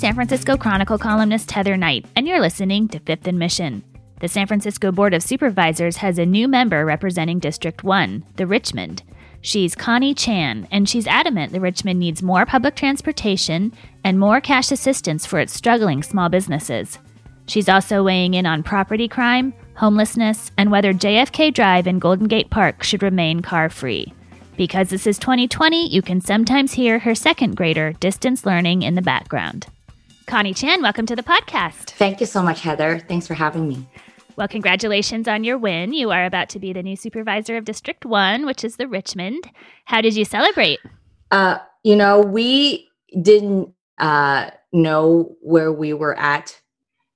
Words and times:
San 0.00 0.14
Francisco 0.14 0.56
Chronicle 0.56 0.96
columnist 0.96 1.50
Heather 1.50 1.76
Knight, 1.76 2.06
and 2.16 2.26
you're 2.26 2.40
listening 2.40 2.88
to 2.88 2.98
Fifth 3.00 3.26
and 3.26 3.38
Mission. 3.38 3.84
The 4.20 4.28
San 4.28 4.46
Francisco 4.46 4.90
Board 4.90 5.12
of 5.12 5.22
Supervisors 5.22 5.98
has 5.98 6.18
a 6.18 6.24
new 6.24 6.48
member 6.48 6.86
representing 6.86 7.38
District 7.38 7.84
1, 7.84 8.24
the 8.36 8.46
Richmond. 8.46 9.02
She's 9.42 9.74
Connie 9.74 10.14
Chan, 10.14 10.66
and 10.70 10.88
she's 10.88 11.06
adamant 11.06 11.52
the 11.52 11.60
Richmond 11.60 12.00
needs 12.00 12.22
more 12.22 12.46
public 12.46 12.76
transportation 12.76 13.74
and 14.02 14.18
more 14.18 14.40
cash 14.40 14.72
assistance 14.72 15.26
for 15.26 15.38
its 15.38 15.52
struggling 15.52 16.02
small 16.02 16.30
businesses. 16.30 16.98
She's 17.46 17.68
also 17.68 18.02
weighing 18.02 18.32
in 18.32 18.46
on 18.46 18.62
property 18.62 19.06
crime, 19.06 19.52
homelessness, 19.74 20.50
and 20.56 20.70
whether 20.70 20.94
JFK 20.94 21.52
Drive 21.52 21.86
and 21.86 22.00
Golden 22.00 22.26
Gate 22.26 22.48
Park 22.48 22.84
should 22.84 23.02
remain 23.02 23.42
car 23.42 23.68
free. 23.68 24.14
Because 24.56 24.88
this 24.88 25.06
is 25.06 25.18
2020, 25.18 25.90
you 25.90 26.00
can 26.00 26.22
sometimes 26.22 26.72
hear 26.72 27.00
her 27.00 27.14
second 27.14 27.54
grader 27.54 27.92
distance 27.92 28.46
learning 28.46 28.80
in 28.80 28.94
the 28.94 29.02
background. 29.02 29.66
Connie 30.30 30.54
Chan, 30.54 30.80
welcome 30.80 31.06
to 31.06 31.16
the 31.16 31.24
podcast. 31.24 31.90
Thank 31.90 32.20
you 32.20 32.26
so 32.26 32.40
much, 32.40 32.60
Heather. 32.60 33.00
Thanks 33.00 33.26
for 33.26 33.34
having 33.34 33.66
me. 33.66 33.84
Well, 34.36 34.46
congratulations 34.46 35.26
on 35.26 35.42
your 35.42 35.58
win. 35.58 35.92
You 35.92 36.12
are 36.12 36.24
about 36.24 36.48
to 36.50 36.60
be 36.60 36.72
the 36.72 36.84
new 36.84 36.94
supervisor 36.94 37.56
of 37.56 37.64
District 37.64 38.04
1, 38.04 38.46
which 38.46 38.62
is 38.62 38.76
the 38.76 38.86
Richmond. 38.86 39.50
How 39.86 40.00
did 40.00 40.14
you 40.14 40.24
celebrate? 40.24 40.78
Uh, 41.32 41.58
you 41.82 41.96
know, 41.96 42.20
we 42.20 42.88
didn't 43.20 43.74
uh, 43.98 44.50
know 44.72 45.34
where 45.42 45.72
we 45.72 45.94
were 45.94 46.16
at, 46.16 46.56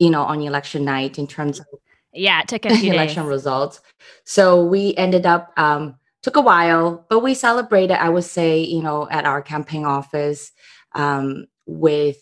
you 0.01 0.11
know, 0.11 0.25
on 0.25 0.41
election 0.41 0.85
night 0.85 1.17
in 1.17 1.29
terms 1.29 1.61
of 1.61 1.67
yeah, 2.13 2.41
it 2.41 2.49
took 2.49 2.67
a 2.67 2.75
few 2.75 2.93
election 2.95 3.23
days. 3.23 3.31
results. 3.31 3.81
So 4.25 4.65
we 4.65 4.93
ended 4.97 5.25
up 5.25 5.53
um, 5.57 5.95
took 6.23 6.35
a 6.35 6.41
while, 6.41 7.07
but 7.09 7.21
we 7.21 7.35
celebrated. 7.35 8.03
I 8.03 8.09
would 8.09 8.25
say, 8.25 8.59
you 8.59 8.83
know, 8.83 9.09
at 9.09 9.25
our 9.25 9.41
campaign 9.41 9.85
office 9.85 10.51
um, 10.97 11.47
with 11.65 12.17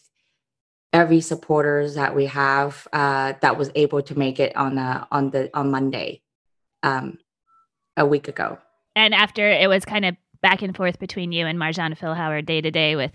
every 0.92 1.20
supporters 1.20 1.94
that 1.94 2.14
we 2.14 2.26
have 2.26 2.86
uh, 2.92 3.32
that 3.40 3.56
was 3.56 3.70
able 3.74 4.02
to 4.02 4.18
make 4.18 4.38
it 4.38 4.54
on 4.56 4.74
the 4.74 5.06
on 5.10 5.30
the 5.30 5.50
on 5.54 5.70
Monday 5.70 6.22
um, 6.82 7.18
a 7.96 8.04
week 8.06 8.28
ago. 8.28 8.58
And 8.94 9.14
after 9.14 9.48
it 9.50 9.68
was 9.68 9.84
kind 9.84 10.04
of 10.04 10.16
back 10.42 10.62
and 10.62 10.76
forth 10.76 10.98
between 10.98 11.32
you 11.32 11.46
and 11.46 11.58
Marjan 11.58 11.96
Philhour 11.98 12.44
day 12.44 12.60
to 12.60 12.70
day 12.70 12.96
with 12.96 13.12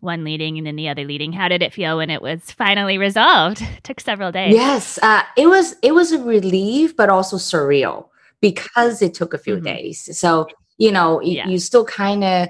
one 0.00 0.24
leading 0.24 0.56
and 0.56 0.66
then 0.66 0.76
the 0.76 0.88
other 0.88 1.04
leading. 1.04 1.30
How 1.32 1.46
did 1.48 1.62
it 1.62 1.74
feel 1.74 1.98
when 1.98 2.08
it 2.08 2.22
was 2.22 2.50
finally 2.50 2.96
resolved? 2.98 3.60
It 3.60 3.68
took 3.84 4.00
several 4.00 4.32
days. 4.32 4.54
Yes, 4.54 4.98
uh, 5.02 5.22
it 5.36 5.46
was 5.46 5.76
it 5.82 5.92
was 5.92 6.12
a 6.12 6.18
relief, 6.18 6.96
but 6.96 7.10
also 7.10 7.36
surreal 7.36 8.08
because 8.40 9.02
it 9.02 9.14
took 9.14 9.34
a 9.34 9.38
few 9.38 9.56
Mhm. 9.56 9.64
days. 9.64 10.18
So 10.18 10.48
you 10.78 10.90
know, 10.90 11.20
Yeah. 11.20 11.46
you 11.46 11.58
still 11.58 11.84
kind 11.84 12.24
of 12.24 12.48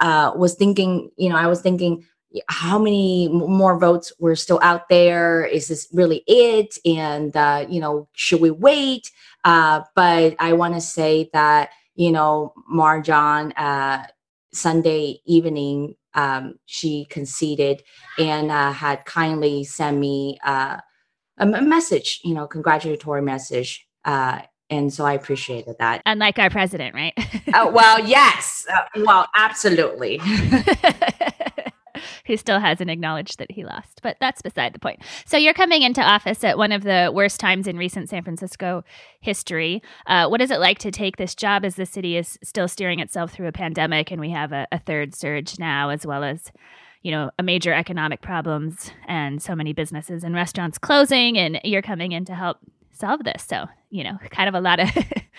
uh, 0.00 0.32
was 0.36 0.54
thinking. 0.54 1.10
You 1.16 1.30
know, 1.30 1.36
I 1.36 1.46
was 1.46 1.60
thinking. 1.62 2.04
How 2.48 2.78
many 2.78 3.28
more 3.28 3.78
votes 3.78 4.12
were 4.18 4.36
still 4.36 4.60
out 4.62 4.88
there? 4.88 5.44
Is 5.44 5.68
this 5.68 5.88
really 5.92 6.22
it? 6.26 6.76
And 6.84 7.34
uh, 7.36 7.66
you 7.68 7.80
know, 7.80 8.08
should 8.12 8.40
we 8.40 8.50
wait? 8.50 9.10
Uh, 9.44 9.82
but 9.94 10.36
I 10.38 10.52
want 10.52 10.74
to 10.74 10.80
say 10.80 11.30
that 11.32 11.70
you 11.98 12.12
know, 12.12 12.54
Marjan 12.72 13.52
uh, 13.56 14.04
Sunday 14.52 15.20
evening, 15.26 15.96
um, 16.14 16.54
she 16.64 17.06
conceded 17.10 17.82
and 18.18 18.52
uh, 18.52 18.70
had 18.70 19.04
kindly 19.04 19.64
sent 19.64 19.98
me 19.98 20.38
uh, 20.44 20.78
a 21.38 21.46
message, 21.46 22.20
you 22.22 22.34
know, 22.34 22.46
congratulatory 22.46 23.20
message. 23.20 23.86
Uh, 24.04 24.40
and 24.70 24.92
so 24.92 25.04
I 25.04 25.14
appreciated 25.14 25.74
that. 25.80 26.02
Unlike 26.06 26.38
our 26.38 26.50
president, 26.50 26.94
right? 26.94 27.14
Oh, 27.54 27.70
well, 27.70 27.98
yes. 28.06 28.66
Uh, 28.70 29.00
well, 29.06 29.26
absolutely. 29.34 30.20
Who 32.28 32.36
still 32.36 32.60
hasn't 32.60 32.90
acknowledged 32.90 33.38
that 33.38 33.50
he 33.50 33.64
lost, 33.64 34.00
but 34.02 34.18
that's 34.20 34.42
beside 34.42 34.74
the 34.74 34.78
point. 34.78 35.00
So 35.24 35.38
you're 35.38 35.54
coming 35.54 35.80
into 35.82 36.02
office 36.02 36.44
at 36.44 36.58
one 36.58 36.72
of 36.72 36.82
the 36.82 37.10
worst 37.12 37.40
times 37.40 37.66
in 37.66 37.78
recent 37.78 38.10
San 38.10 38.22
Francisco 38.22 38.84
history. 39.20 39.82
Uh, 40.06 40.28
what 40.28 40.42
is 40.42 40.50
it 40.50 40.60
like 40.60 40.78
to 40.80 40.90
take 40.90 41.16
this 41.16 41.34
job 41.34 41.64
as 41.64 41.76
the 41.76 41.86
city 41.86 42.18
is 42.18 42.38
still 42.44 42.68
steering 42.68 43.00
itself 43.00 43.32
through 43.32 43.48
a 43.48 43.52
pandemic, 43.52 44.10
and 44.10 44.20
we 44.20 44.28
have 44.30 44.52
a, 44.52 44.68
a 44.70 44.78
third 44.78 45.14
surge 45.14 45.58
now, 45.58 45.88
as 45.88 46.06
well 46.06 46.22
as 46.22 46.52
you 47.02 47.10
know 47.10 47.30
a 47.38 47.42
major 47.42 47.72
economic 47.72 48.20
problems 48.20 48.90
and 49.06 49.42
so 49.42 49.54
many 49.56 49.72
businesses 49.72 50.22
and 50.22 50.34
restaurants 50.34 50.76
closing, 50.76 51.38
and 51.38 51.58
you're 51.64 51.80
coming 51.80 52.12
in 52.12 52.26
to 52.26 52.34
help 52.34 52.58
solve 52.92 53.24
this. 53.24 53.42
So 53.42 53.68
you 53.90 54.04
know, 54.04 54.18
kind 54.30 54.48
of 54.48 54.54
a 54.54 54.60
lot 54.60 54.80
of 54.80 54.90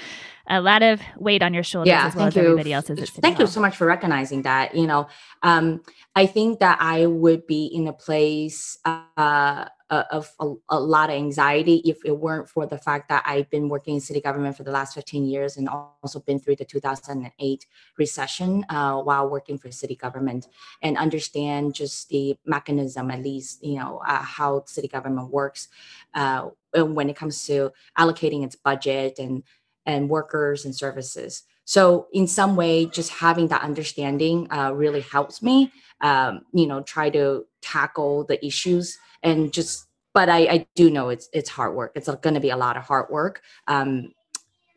a 0.50 0.62
lot 0.62 0.82
of 0.82 1.02
weight 1.18 1.44
on 1.44 1.54
your 1.54 1.64
shoulders 1.64 1.90
yeah, 1.90 2.08
as 2.08 2.16
well 2.16 2.26
thank 2.26 2.38
as 2.38 2.44
you. 2.44 2.50
everybody 2.50 2.74
else's. 2.74 3.10
Thank 3.12 3.40
you 3.40 3.48
so 3.48 3.62
much 3.62 3.76
for 3.76 3.86
recognizing 3.86 4.42
that. 4.44 4.76
You 4.76 4.88
know, 4.88 5.08
um, 5.44 5.82
I 6.16 6.26
think 6.26 6.60
that 6.60 6.78
I 6.82 7.06
would 7.06 7.46
be 7.46 7.66
in 7.68 7.88
a 7.88 7.94
place 7.94 8.78
uh, 8.86 9.66
of 9.90 10.32
a, 10.40 10.54
a 10.70 10.80
lot 10.80 11.10
of 11.10 11.16
anxiety 11.16 11.82
if 11.86 11.98
it 12.06 12.18
weren't 12.18 12.48
for 12.48 12.66
the 12.66 12.78
fact 12.78 13.10
that 13.10 13.24
I've 13.26 13.50
been 13.50 13.70
working 13.70 13.96
in 13.96 14.02
city 14.02 14.22
government 14.22 14.56
for 14.56 14.64
the 14.64 14.72
last 14.72 14.94
15 14.94 15.26
years 15.26 15.58
and 15.58 15.68
also 15.68 16.20
been 16.20 16.40
through 16.40 16.58
the 16.58 16.66
2008 16.66 17.66
recession 17.98 18.66
uh, 18.70 18.98
while 19.02 19.30
working 19.30 19.58
for 19.58 19.72
city 19.72 19.96
government 19.96 20.48
and 20.82 20.98
understand 20.98 21.74
just 21.74 22.10
the 22.10 22.38
mechanism, 22.46 23.10
at 23.10 23.24
least, 23.24 23.64
you 23.64 23.80
know, 23.80 24.02
uh, 24.08 24.22
how 24.22 24.64
city 24.66 24.88
government 24.88 25.32
works 25.32 25.70
uh, 26.14 26.50
when 26.76 27.10
it 27.10 27.16
comes 27.16 27.46
to 27.48 27.72
allocating 27.98 28.39
its 28.44 28.56
budget 28.56 29.20
and 29.20 29.44
and 29.86 30.10
workers 30.10 30.66
and 30.66 30.76
services. 30.76 31.44
So 31.66 32.08
in 32.14 32.28
some 32.28 32.56
way, 32.56 32.86
just 32.86 33.12
having 33.12 33.48
that 33.50 33.62
understanding 33.62 34.48
uh, 34.52 34.74
really 34.74 35.02
helps 35.02 35.42
me, 35.42 35.72
um, 36.02 36.42
you 36.54 36.66
know, 36.68 36.82
try 36.82 37.10
to 37.12 37.46
tackle 37.62 38.26
the 38.26 38.44
issues 38.46 38.98
and 39.24 39.54
just. 39.54 39.86
But 40.12 40.28
I, 40.28 40.40
I 40.40 40.68
do 40.76 40.90
know 40.90 41.10
it's 41.10 41.30
it's 41.34 41.50
hard 41.50 41.76
work. 41.76 41.92
It's 41.96 42.10
going 42.10 42.34
to 42.34 42.40
be 42.40 42.50
a 42.50 42.58
lot 42.58 42.76
of 42.76 42.84
hard 42.84 43.10
work. 43.12 43.42
Um, 43.68 44.14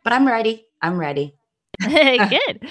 but 0.05 0.12
I'm 0.12 0.27
ready. 0.27 0.67
I'm 0.83 0.99
ready. 0.99 1.34
Good. 1.81 2.69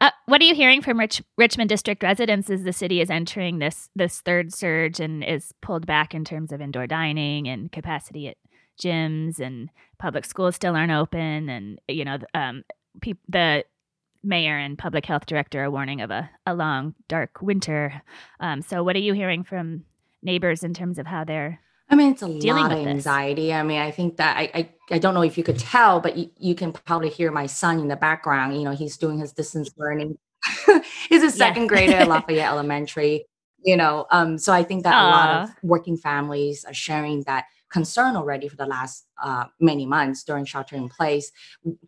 Uh, 0.00 0.10
what 0.26 0.40
are 0.40 0.44
you 0.44 0.54
hearing 0.56 0.82
from 0.82 0.98
Rich- 0.98 1.22
Richmond 1.38 1.68
District 1.68 2.02
residents 2.02 2.50
as 2.50 2.64
the 2.64 2.72
city 2.72 3.00
is 3.00 3.08
entering 3.08 3.60
this 3.60 3.88
this 3.94 4.20
third 4.20 4.52
surge 4.52 4.98
and 4.98 5.22
is 5.22 5.52
pulled 5.62 5.86
back 5.86 6.12
in 6.12 6.24
terms 6.24 6.50
of 6.50 6.60
indoor 6.60 6.88
dining 6.88 7.46
and 7.46 7.70
capacity 7.70 8.26
at 8.26 8.36
gyms 8.80 9.38
and 9.38 9.68
public 9.98 10.24
schools 10.24 10.56
still 10.56 10.76
aren't 10.76 10.92
open 10.92 11.48
and 11.48 11.80
you 11.88 12.04
know 12.04 12.18
the, 12.18 12.26
um, 12.38 12.64
peop 13.00 13.18
the 13.28 13.64
mayor 14.24 14.56
and 14.56 14.78
public 14.78 15.06
health 15.06 15.26
director 15.26 15.64
are 15.64 15.70
warning 15.70 16.00
of 16.00 16.10
a, 16.10 16.30
a 16.46 16.54
long 16.54 16.94
dark 17.08 17.42
winter. 17.42 18.02
Um, 18.40 18.62
so 18.62 18.82
what 18.82 18.96
are 18.96 19.00
you 19.00 19.14
hearing 19.14 19.44
from 19.44 19.84
neighbors 20.22 20.62
in 20.62 20.74
terms 20.74 20.98
of 20.98 21.06
how 21.06 21.24
they're 21.24 21.60
I 21.90 21.94
mean, 21.94 22.12
it's 22.12 22.22
a 22.22 22.26
lot 22.26 22.72
of 22.72 22.78
with 22.78 22.86
this. 22.86 22.94
anxiety. 23.06 23.52
I 23.52 23.62
mean, 23.62 23.78
I 23.78 23.90
think 23.90 24.16
that 24.16 24.38
I, 24.38 24.50
I, 24.54 24.68
I 24.92 24.98
don't 24.98 25.12
know 25.12 25.22
if 25.22 25.36
you 25.36 25.44
could 25.44 25.58
tell, 25.58 26.00
but 26.00 26.16
you, 26.16 26.30
you 26.38 26.54
can 26.54 26.72
probably 26.72 27.10
hear 27.10 27.30
my 27.30 27.44
son 27.44 27.80
in 27.80 27.88
the 27.88 27.96
background. 27.96 28.56
You 28.56 28.62
know, 28.62 28.70
he's 28.70 28.96
doing 28.96 29.18
his 29.18 29.32
distance 29.32 29.70
learning. 29.76 30.16
he's 31.10 31.22
a 31.22 31.30
second 31.30 31.66
grader 31.66 31.96
at 31.96 32.08
Lafayette 32.08 32.48
Elementary. 32.48 33.26
You 33.62 33.76
know, 33.76 34.06
um, 34.10 34.38
so 34.38 34.54
I 34.54 34.62
think 34.62 34.84
that 34.84 34.94
a 34.94 35.06
lot 35.06 35.42
of 35.42 35.50
working 35.62 35.98
families 35.98 36.64
are 36.64 36.72
sharing 36.72 37.24
that 37.24 37.44
concern 37.72 38.16
already 38.16 38.48
for 38.48 38.56
the 38.56 38.66
last 38.66 39.06
uh, 39.22 39.46
many 39.60 39.86
months 39.86 40.22
during 40.22 40.44
shelter 40.44 40.76
in 40.76 40.88
place. 40.88 41.32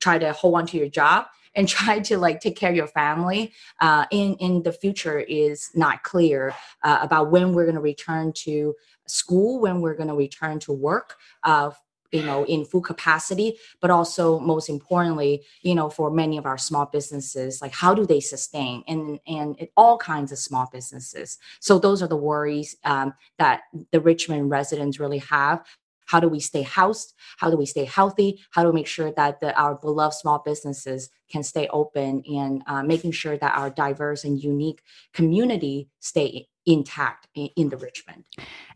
Try 0.00 0.18
to 0.18 0.32
hold 0.32 0.54
on 0.56 0.66
to 0.68 0.78
your 0.78 0.88
job 0.88 1.26
and 1.54 1.68
try 1.76 2.00
to 2.00 2.18
like 2.18 2.40
take 2.40 2.56
care 2.56 2.70
of 2.70 2.76
your 2.76 2.88
family. 2.88 3.52
Uh, 3.80 4.06
in 4.10 4.34
in 4.36 4.62
the 4.62 4.72
future 4.72 5.20
is 5.20 5.70
not 5.74 6.02
clear 6.02 6.54
uh, 6.82 6.98
about 7.02 7.30
when 7.30 7.52
we're 7.52 7.64
going 7.64 7.76
to 7.76 7.80
return 7.80 8.32
to 8.32 8.74
school 9.06 9.60
when 9.60 9.80
we're 9.80 9.94
going 9.94 10.08
to 10.08 10.14
return 10.14 10.58
to 10.58 10.72
work 10.72 11.16
uh, 11.42 11.70
you 12.14 12.22
know 12.22 12.44
in 12.44 12.64
full 12.64 12.80
capacity 12.80 13.58
but 13.80 13.90
also 13.90 14.38
most 14.38 14.68
importantly 14.68 15.42
you 15.62 15.74
know 15.74 15.90
for 15.90 16.10
many 16.10 16.38
of 16.38 16.46
our 16.46 16.56
small 16.56 16.86
businesses 16.86 17.60
like 17.60 17.72
how 17.72 17.92
do 17.94 18.06
they 18.06 18.20
sustain 18.20 18.82
and 18.86 19.18
and 19.26 19.56
it, 19.58 19.72
all 19.76 19.98
kinds 19.98 20.30
of 20.30 20.38
small 20.38 20.68
businesses 20.72 21.38
so 21.60 21.78
those 21.78 22.02
are 22.02 22.08
the 22.08 22.16
worries 22.16 22.76
um, 22.84 23.12
that 23.38 23.62
the 23.90 24.00
richmond 24.00 24.48
residents 24.48 25.00
really 25.00 25.18
have 25.18 25.64
how 26.06 26.20
do 26.20 26.28
we 26.28 26.40
stay 26.40 26.62
housed 26.62 27.14
how 27.38 27.50
do 27.50 27.56
we 27.56 27.66
stay 27.66 27.84
healthy 27.84 28.40
how 28.50 28.62
do 28.62 28.68
we 28.68 28.74
make 28.74 28.86
sure 28.86 29.12
that 29.12 29.40
the, 29.40 29.54
our 29.58 29.74
beloved 29.74 30.14
small 30.14 30.42
businesses 30.44 31.10
can 31.30 31.42
stay 31.42 31.66
open 31.68 32.22
and 32.26 32.62
uh, 32.66 32.82
making 32.82 33.10
sure 33.10 33.36
that 33.36 33.56
our 33.56 33.70
diverse 33.70 34.24
and 34.24 34.42
unique 34.42 34.82
community 35.12 35.88
stay 36.00 36.46
intact 36.66 37.28
in, 37.34 37.68
the 37.68 37.76
richmond 37.76 38.24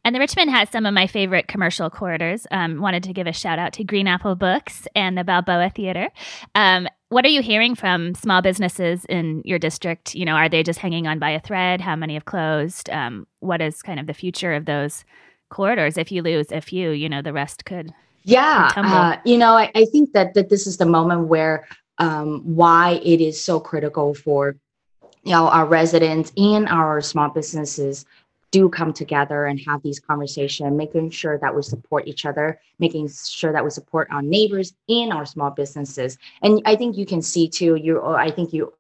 And 0.05 0.15
the 0.15 0.21
Richmond 0.21 0.51
has 0.51 0.69
some 0.69 0.85
of 0.85 0.93
my 0.93 1.07
favorite 1.07 1.49
commercial 1.49 1.89
corridors. 1.89 2.47
Um, 2.51 2.83
wanted 2.83 3.03
to 3.05 3.15
give 3.15 3.27
a 3.27 3.33
shout 3.33 3.59
out 3.59 3.73
to 3.75 3.85
Green 3.85 4.07
Apple 4.07 4.35
Books 4.35 4.87
and 4.95 5.17
the 5.17 5.25
Balboa 5.25 5.71
Theater. 5.71 6.11
Um, 6.55 6.87
what 7.09 7.25
are 7.25 7.31
you 7.31 7.41
hearing 7.41 7.75
from 7.75 8.15
small 8.15 8.43
businesses 8.43 9.07
in 9.07 9.41
your 9.45 9.59
district? 9.59 10.15
You 10.15 10.27
know, 10.27 10.35
are 10.35 10.49
they 10.51 10.63
just 10.63 10.79
hanging 10.79 11.07
on 11.07 11.19
by 11.19 11.31
a 11.31 11.41
thread? 11.41 11.81
How 11.81 11.97
many 11.97 12.15
have 12.15 12.27
closed? 12.27 12.91
Um, 12.91 13.27
what 13.41 13.63
is 13.63 13.81
kind 13.81 13.99
of 13.99 14.07
the 14.07 14.15
future 14.15 14.53
of 14.53 14.67
those 14.67 15.05
corridors? 15.51 15.97
If 15.97 16.13
you 16.13 16.23
lose 16.23 16.51
a 16.53 16.61
few, 16.61 16.91
you 16.91 17.09
know, 17.09 17.23
the 17.23 17.33
rest 17.33 17.65
could. 17.65 17.93
yeah 18.25 18.71
uh, 18.77 19.17
you 19.25 19.39
know 19.39 19.53
I, 19.55 19.71
I 19.75 19.85
think 19.87 20.13
that, 20.13 20.35
that 20.35 20.49
this 20.51 20.67
is 20.67 20.77
the 20.77 20.85
moment 20.85 21.29
where 21.29 21.67
um, 21.99 22.43
why 22.45 23.01
it 23.03 23.21
is 23.21 23.43
so 23.43 23.59
critical 23.59 24.15
for 24.15 24.57
you 25.25 25.33
know 25.33 25.49
our 25.49 25.67
residents 25.67 26.33
and 26.37 26.69
our 26.69 27.01
small 27.01 27.31
businesses 27.31 28.05
do 28.51 28.69
come 28.69 28.93
together 28.93 29.47
and 29.47 29.61
have 29.61 29.83
these 29.83 30.01
conversations, 30.01 30.73
making 30.77 31.11
sure 31.11 31.39
that 31.39 31.55
we 31.55 31.63
support 31.63 32.07
each 32.07 32.25
other, 32.25 32.61
making 32.79 33.09
sure 33.09 33.53
that 33.53 33.63
we 33.63 33.71
support 33.71 34.09
our 34.11 34.23
neighbors 34.23 34.73
and 34.89 35.13
our 35.13 35.27
small 35.27 35.51
businesses. 35.51 36.17
And 36.43 36.63
I 36.65 36.75
think 36.77 36.97
you 36.97 37.05
can 37.05 37.21
see 37.21 37.49
too, 37.49 37.75
you 37.77 38.03
I 38.03 38.31
think 38.31 38.53
you 38.53 38.73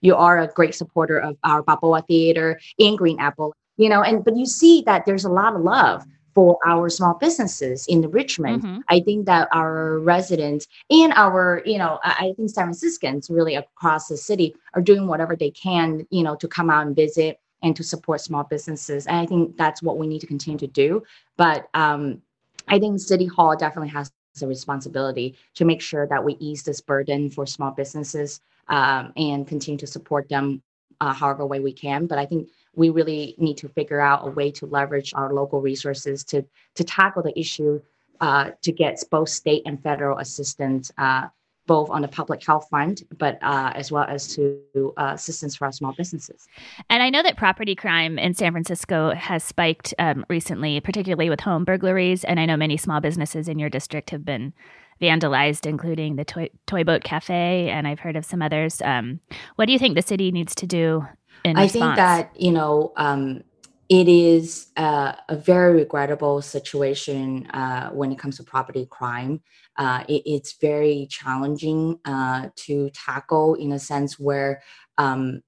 you 0.00 0.14
are 0.14 0.40
a 0.40 0.48
great 0.48 0.74
supporter 0.74 1.18
of 1.18 1.38
our 1.44 1.62
Balboa 1.62 2.02
Theater 2.02 2.60
in 2.76 2.96
Green 2.96 3.18
Apple, 3.18 3.54
you 3.78 3.88
know, 3.88 4.02
and 4.02 4.24
but 4.24 4.36
you 4.36 4.46
see 4.46 4.82
that 4.82 5.06
there's 5.06 5.24
a 5.24 5.30
lot 5.30 5.54
of 5.54 5.62
love 5.62 6.04
for 6.34 6.58
our 6.66 6.88
small 6.88 7.14
businesses 7.14 7.86
in 7.86 8.10
Richmond. 8.10 8.62
Mm-hmm. 8.62 8.78
I 8.88 9.00
think 9.00 9.26
that 9.26 9.48
our 9.52 9.98
residents 10.00 10.66
and 10.90 11.12
our, 11.14 11.62
you 11.64 11.78
know, 11.78 12.00
I 12.02 12.32
think 12.36 12.50
San 12.50 12.64
Franciscans 12.64 13.30
really 13.30 13.54
across 13.54 14.08
the 14.08 14.16
city 14.16 14.54
are 14.74 14.82
doing 14.82 15.06
whatever 15.06 15.36
they 15.36 15.50
can, 15.50 16.06
you 16.10 16.22
know, 16.22 16.34
to 16.36 16.48
come 16.48 16.70
out 16.70 16.86
and 16.86 16.96
visit 16.96 17.38
and 17.62 17.74
to 17.76 17.82
support 17.82 18.20
small 18.20 18.44
businesses. 18.44 19.06
And 19.06 19.16
I 19.16 19.26
think 19.26 19.56
that's 19.56 19.82
what 19.82 19.96
we 19.96 20.06
need 20.06 20.20
to 20.20 20.26
continue 20.26 20.58
to 20.58 20.66
do. 20.66 21.02
But 21.36 21.68
um, 21.74 22.20
I 22.68 22.78
think 22.78 23.00
City 23.00 23.26
Hall 23.26 23.56
definitely 23.56 23.90
has 23.90 24.12
a 24.42 24.46
responsibility 24.46 25.36
to 25.54 25.64
make 25.64 25.80
sure 25.80 26.06
that 26.08 26.24
we 26.24 26.34
ease 26.40 26.64
this 26.64 26.80
burden 26.80 27.30
for 27.30 27.46
small 27.46 27.70
businesses 27.70 28.40
um, 28.68 29.12
and 29.16 29.46
continue 29.46 29.78
to 29.78 29.86
support 29.86 30.28
them 30.28 30.62
uh, 31.00 31.12
however 31.12 31.46
way 31.46 31.60
we 31.60 31.72
can. 31.72 32.06
But 32.06 32.18
I 32.18 32.26
think 32.26 32.48
we 32.76 32.90
really 32.90 33.34
need 33.38 33.56
to 33.58 33.68
figure 33.68 34.00
out 34.00 34.26
a 34.26 34.30
way 34.30 34.50
to 34.50 34.66
leverage 34.66 35.12
our 35.14 35.32
local 35.32 35.60
resources 35.60 36.24
to 36.24 36.44
to 36.74 36.84
tackle 36.84 37.22
the 37.22 37.38
issue 37.38 37.80
uh, 38.20 38.50
to 38.62 38.72
get 38.72 39.02
both 39.10 39.28
state 39.28 39.62
and 39.66 39.82
federal 39.82 40.18
assistance 40.18 40.90
uh, 40.98 41.26
both 41.66 41.88
on 41.90 42.02
the 42.02 42.08
public 42.08 42.44
health 42.44 42.68
fund, 42.70 43.02
but 43.18 43.38
uh, 43.42 43.72
as 43.74 43.90
well 43.90 44.04
as 44.04 44.34
to 44.34 44.60
uh, 44.96 45.12
assistance 45.14 45.56
for 45.56 45.64
our 45.64 45.72
small 45.72 45.92
businesses. 45.92 46.46
And 46.90 47.02
I 47.02 47.10
know 47.10 47.22
that 47.22 47.36
property 47.36 47.74
crime 47.74 48.18
in 48.18 48.34
San 48.34 48.52
Francisco 48.52 49.14
has 49.14 49.42
spiked 49.42 49.94
um, 49.98 50.26
recently, 50.28 50.80
particularly 50.80 51.30
with 51.30 51.40
home 51.40 51.64
burglaries. 51.64 52.24
And 52.24 52.38
I 52.38 52.46
know 52.46 52.56
many 52.56 52.76
small 52.76 53.00
businesses 53.00 53.48
in 53.48 53.58
your 53.58 53.70
district 53.70 54.10
have 54.10 54.24
been 54.24 54.52
vandalized, 55.00 55.66
including 55.66 56.16
the 56.16 56.24
Toy, 56.24 56.50
Toy 56.66 56.84
Boat 56.84 57.02
Cafe, 57.02 57.70
and 57.70 57.88
I've 57.88 58.00
heard 58.00 58.16
of 58.16 58.24
some 58.24 58.42
others. 58.42 58.80
Um, 58.82 59.20
what 59.56 59.66
do 59.66 59.72
you 59.72 59.78
think 59.78 59.94
the 59.94 60.02
city 60.02 60.30
needs 60.30 60.54
to 60.56 60.66
do? 60.66 61.06
I 61.44 61.62
response? 61.62 61.72
think 61.72 61.96
that 61.96 62.40
you 62.40 62.52
know. 62.52 62.92
Um, 62.96 63.44
it 63.88 64.08
is 64.08 64.68
uh, 64.76 65.12
a 65.28 65.36
very 65.36 65.74
regrettable 65.74 66.40
situation 66.40 67.46
uh, 67.48 67.90
when 67.90 68.10
it 68.12 68.18
comes 68.18 68.38
to 68.38 68.42
property 68.42 68.86
crime. 68.90 69.42
Uh, 69.76 70.04
it, 70.08 70.22
it's 70.24 70.54
very 70.54 71.06
challenging 71.10 71.98
uh, 72.04 72.48
to 72.56 72.88
tackle 72.90 73.54
in 73.54 73.72
a 73.72 73.78
sense 73.78 74.18
where, 74.18 74.62
um, 74.96 75.42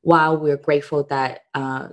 while 0.00 0.36
we're 0.38 0.56
grateful 0.56 1.04
that 1.04 1.42
uh, 1.54 1.88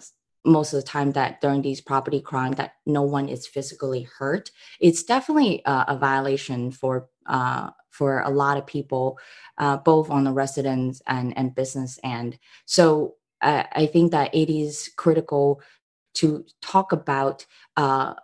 most 0.45 0.73
of 0.73 0.81
the 0.81 0.87
time 0.87 1.11
that 1.11 1.41
during 1.41 1.61
these 1.61 1.81
property 1.81 2.21
crime 2.21 2.53
that 2.53 2.75
no 2.85 3.01
one 3.01 3.27
is 3.27 3.45
physically 3.45 4.07
hurt, 4.17 4.49
it's 4.79 5.03
definitely 5.03 5.61
a 5.65 5.97
violation 5.97 6.71
for 6.71 7.09
uh, 7.27 7.69
for 7.89 8.21
a 8.21 8.29
lot 8.29 8.57
of 8.57 8.65
people, 8.65 9.19
both 9.85 10.09
on 10.09 10.23
the 10.23 10.31
residents 10.31 11.01
and 11.05 11.37
and 11.37 11.53
business 11.53 11.99
end. 12.03 12.39
So 12.65 13.15
I 13.41 13.85
think 13.85 14.11
that 14.11 14.33
it 14.33 14.49
is 14.49 14.89
critical 14.97 15.61
to 16.15 16.45
talk 16.61 16.91
about 16.91 17.45
uh, 17.77 18.15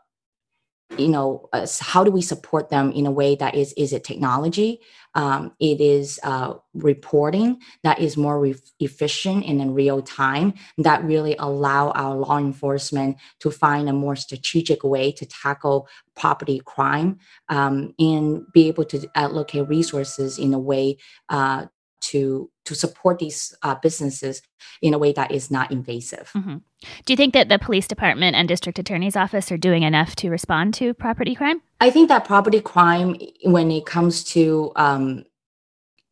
you 0.98 1.10
know 1.10 1.50
uh, 1.52 1.68
how 1.82 2.04
do 2.04 2.12
we 2.12 2.22
support 2.22 2.70
them 2.70 2.92
in 2.92 3.06
a 3.06 3.12
way 3.12 3.36
that 3.36 3.56
is 3.56 3.74
is 3.74 3.94
it 3.94 4.04
technology? 4.04 4.80
Um, 5.16 5.54
it 5.60 5.82
is 5.82 6.20
uh, 6.24 6.54
reporting 6.76 7.60
that 7.84 8.00
is 8.00 8.18
more 8.18 8.40
re- 8.40 8.56
efficient 8.80 9.46
and 9.46 9.60
in 9.62 9.74
real 9.74 10.02
time 10.02 10.54
that 10.78 11.04
really 11.04 11.36
allow 11.40 11.90
our 11.92 12.16
law 12.16 12.38
enforcement 12.38 13.18
to 13.40 13.50
find 13.50 13.90
a 13.90 13.94
more 13.94 14.16
strategic 14.16 14.84
way 14.84 15.12
to 15.14 15.26
tackle 15.26 15.88
property 16.16 16.62
crime 16.66 17.18
um, 17.50 17.94
and 17.98 18.46
be 18.54 18.68
able 18.68 18.86
to 18.86 19.10
allocate 19.16 19.68
resources 19.68 20.38
in 20.38 20.54
a 20.54 20.60
way 20.60 20.98
uh, 21.30 21.66
to 22.00 22.50
to 22.66 22.76
support 22.76 23.20
these 23.20 23.56
uh, 23.64 23.76
businesses 23.76 24.42
in 24.82 24.94
a 24.94 24.98
way 24.98 25.14
that 25.14 25.32
is 25.32 25.50
not 25.50 25.72
invasive. 25.72 26.32
Mm-hmm. 26.36 26.58
Do 27.06 27.14
you 27.14 27.18
think 27.18 27.34
that 27.34 27.50
the 27.50 27.60
police 27.60 27.88
department 27.88 28.36
and 28.36 28.48
district 28.48 28.78
attorney's 28.78 29.16
office 29.16 29.52
are 29.52 29.58
doing 29.58 29.84
enough 29.84 30.16
to 30.18 30.30
respond 30.30 30.74
to 30.76 30.94
property 30.94 31.34
crime? 31.36 31.62
I 31.80 31.90
think 31.90 32.10
that 32.10 32.26
property 32.26 32.62
crime, 32.62 33.16
when 33.44 33.72
it 33.72 33.86
comes 33.86 34.24
to 34.26 34.72
um, 34.76 35.26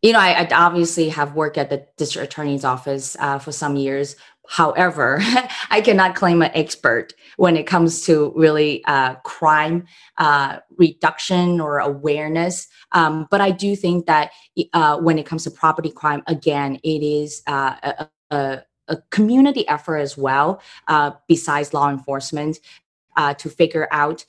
you 0.02 0.14
know, 0.14 0.20
I, 0.20 0.44
I, 0.44 0.48
obviously 0.54 1.10
have 1.10 1.34
worked 1.34 1.58
at 1.58 1.72
the 1.72 1.88
district 1.98 2.32
attorney's 2.32 2.64
office 2.64 3.18
uh, 3.20 3.40
for 3.40 3.52
some 3.52 3.76
years. 3.76 4.16
However, 4.50 5.20
I 5.70 5.82
cannot 5.82 6.16
claim 6.16 6.42
an 6.42 6.52
expert 6.54 7.14
when 7.38 7.58
it 7.58 7.68
comes 7.68 8.06
to 8.06 8.34
really 8.36 8.84
uh, 8.86 9.16
crime 9.16 9.86
uh, 10.18 10.60
reduction 10.78 11.60
or 11.60 11.80
awareness. 11.80 12.68
Um, 12.92 13.28
but 13.32 13.42
I 13.42 13.52
do 13.52 13.76
think 13.76 14.06
that 14.06 14.32
uh, 14.74 14.98
when 14.98 15.18
it 15.18 15.26
comes 15.26 15.44
to 15.44 15.52
property 15.52 15.92
crime, 15.92 16.24
again, 16.28 16.80
it 16.84 17.04
is 17.04 17.42
uh, 17.48 17.76
a, 17.84 18.08
a 18.32 18.64
a 18.88 18.98
community 19.10 19.68
effort 19.68 19.98
as 19.98 20.16
well, 20.16 20.62
uh, 20.88 21.10
besides 21.28 21.74
law 21.74 21.90
enforcement 21.90 22.60
uh, 23.18 23.34
to 23.34 23.50
figure 23.50 23.88
out 23.90 24.26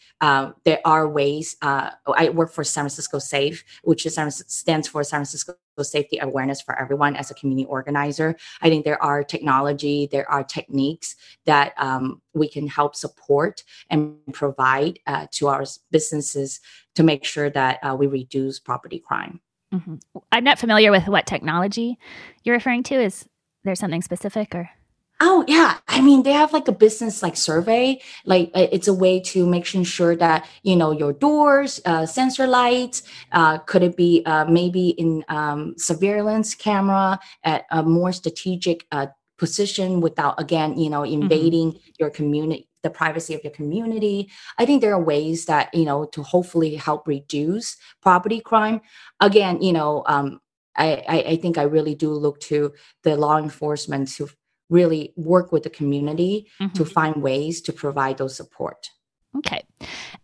there 0.64 0.80
are 0.86 1.06
ways. 1.06 1.56
I 1.60 2.30
work 2.32 2.50
for 2.50 2.64
San 2.64 2.84
Francisco 2.84 3.18
Safe, 3.18 3.62
which 3.82 4.06
is, 4.06 4.18
stands 4.46 4.88
for 4.88 5.04
San 5.04 5.18
Francisco 5.18 5.56
Safety 5.84 6.18
Awareness 6.20 6.60
for 6.60 6.78
Everyone 6.78 7.16
as 7.16 7.30
a 7.30 7.34
community 7.34 7.66
organizer. 7.66 8.36
I 8.60 8.68
think 8.68 8.84
there 8.84 9.02
are 9.02 9.22
technology, 9.22 10.08
there 10.10 10.30
are 10.30 10.44
techniques 10.44 11.16
that 11.44 11.74
um, 11.76 12.20
we 12.34 12.48
can 12.48 12.66
help 12.66 12.94
support 12.94 13.64
and 13.90 14.16
provide 14.32 14.98
uh, 15.06 15.26
to 15.32 15.48
our 15.48 15.64
businesses 15.90 16.60
to 16.94 17.02
make 17.02 17.24
sure 17.24 17.50
that 17.50 17.78
uh, 17.82 17.94
we 17.94 18.06
reduce 18.06 18.58
property 18.58 18.98
crime. 18.98 19.40
Mm-hmm. 19.74 19.96
I'm 20.32 20.44
not 20.44 20.58
familiar 20.58 20.90
with 20.90 21.08
what 21.08 21.26
technology 21.26 21.98
you're 22.44 22.54
referring 22.54 22.82
to. 22.84 22.94
Is 22.94 23.26
there 23.64 23.74
something 23.74 24.02
specific 24.02 24.54
or? 24.54 24.70
Oh 25.18 25.44
yeah, 25.48 25.78
I 25.88 26.02
mean 26.02 26.24
they 26.24 26.32
have 26.32 26.52
like 26.52 26.68
a 26.68 26.72
business 26.72 27.22
like 27.22 27.36
survey. 27.38 28.02
Like 28.26 28.50
uh, 28.54 28.66
it's 28.70 28.86
a 28.86 28.92
way 28.92 29.18
to 29.20 29.46
make 29.46 29.64
sure 29.64 30.14
that 30.14 30.46
you 30.62 30.76
know 30.76 30.90
your 30.90 31.14
doors, 31.14 31.80
uh, 31.86 32.04
sensor 32.04 32.46
lights. 32.46 33.02
Uh, 33.32 33.58
could 33.58 33.82
it 33.82 33.96
be 33.96 34.22
uh, 34.26 34.44
maybe 34.44 34.90
in 34.90 35.24
um, 35.28 35.74
surveillance 35.78 36.54
camera 36.54 37.18
at 37.44 37.64
a 37.70 37.82
more 37.82 38.12
strategic 38.12 38.86
uh, 38.92 39.06
position 39.38 40.02
without 40.02 40.38
again 40.38 40.76
you 40.76 40.90
know 40.90 41.00
mm-hmm. 41.00 41.22
invading 41.22 41.72
mm-hmm. 41.72 41.90
your 41.98 42.10
community, 42.10 42.68
the 42.82 42.90
privacy 42.90 43.32
of 43.32 43.42
your 43.42 43.52
community. 43.52 44.30
I 44.58 44.66
think 44.66 44.82
there 44.82 44.92
are 44.92 45.02
ways 45.02 45.46
that 45.46 45.72
you 45.72 45.86
know 45.86 46.04
to 46.12 46.22
hopefully 46.22 46.74
help 46.74 47.08
reduce 47.08 47.78
property 48.02 48.40
crime. 48.40 48.82
Again, 49.20 49.62
you 49.62 49.72
know. 49.72 50.02
Um, 50.06 50.40
I, 50.78 51.02
I, 51.08 51.18
I 51.30 51.36
think 51.36 51.56
I 51.56 51.62
really 51.62 51.94
do 51.94 52.12
look 52.12 52.38
to 52.40 52.74
the 53.02 53.16
law 53.16 53.38
enforcement 53.38 54.08
to 54.16 54.28
really 54.68 55.12
work 55.16 55.52
with 55.52 55.62
the 55.62 55.70
community 55.70 56.48
mm-hmm. 56.60 56.72
to 56.72 56.84
find 56.84 57.22
ways 57.22 57.60
to 57.62 57.72
provide 57.72 58.18
those 58.18 58.36
support. 58.36 58.90
Okay. 59.38 59.62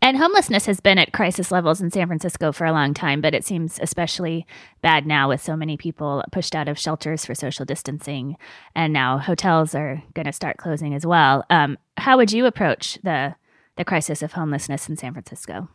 And 0.00 0.16
homelessness 0.16 0.66
has 0.66 0.80
been 0.80 0.98
at 0.98 1.12
crisis 1.12 1.50
levels 1.50 1.80
in 1.80 1.90
San 1.90 2.06
Francisco 2.06 2.50
for 2.50 2.64
a 2.64 2.72
long 2.72 2.94
time, 2.94 3.20
but 3.20 3.34
it 3.34 3.44
seems 3.44 3.78
especially 3.80 4.46
bad 4.80 5.06
now 5.06 5.28
with 5.28 5.42
so 5.42 5.54
many 5.54 5.76
people 5.76 6.24
pushed 6.32 6.54
out 6.54 6.68
of 6.68 6.78
shelters 6.78 7.24
for 7.24 7.34
social 7.34 7.64
distancing. 7.64 8.36
And 8.74 8.92
now 8.92 9.18
hotels 9.18 9.74
are 9.74 10.02
going 10.14 10.26
to 10.26 10.32
start 10.32 10.56
closing 10.56 10.94
as 10.94 11.04
well. 11.04 11.44
Um, 11.50 11.76
how 11.98 12.16
would 12.16 12.32
you 12.32 12.46
approach 12.46 12.98
the, 13.02 13.34
the 13.76 13.84
crisis 13.84 14.22
of 14.22 14.32
homelessness 14.32 14.88
in 14.88 14.96
San 14.96 15.12
Francisco? 15.12 15.68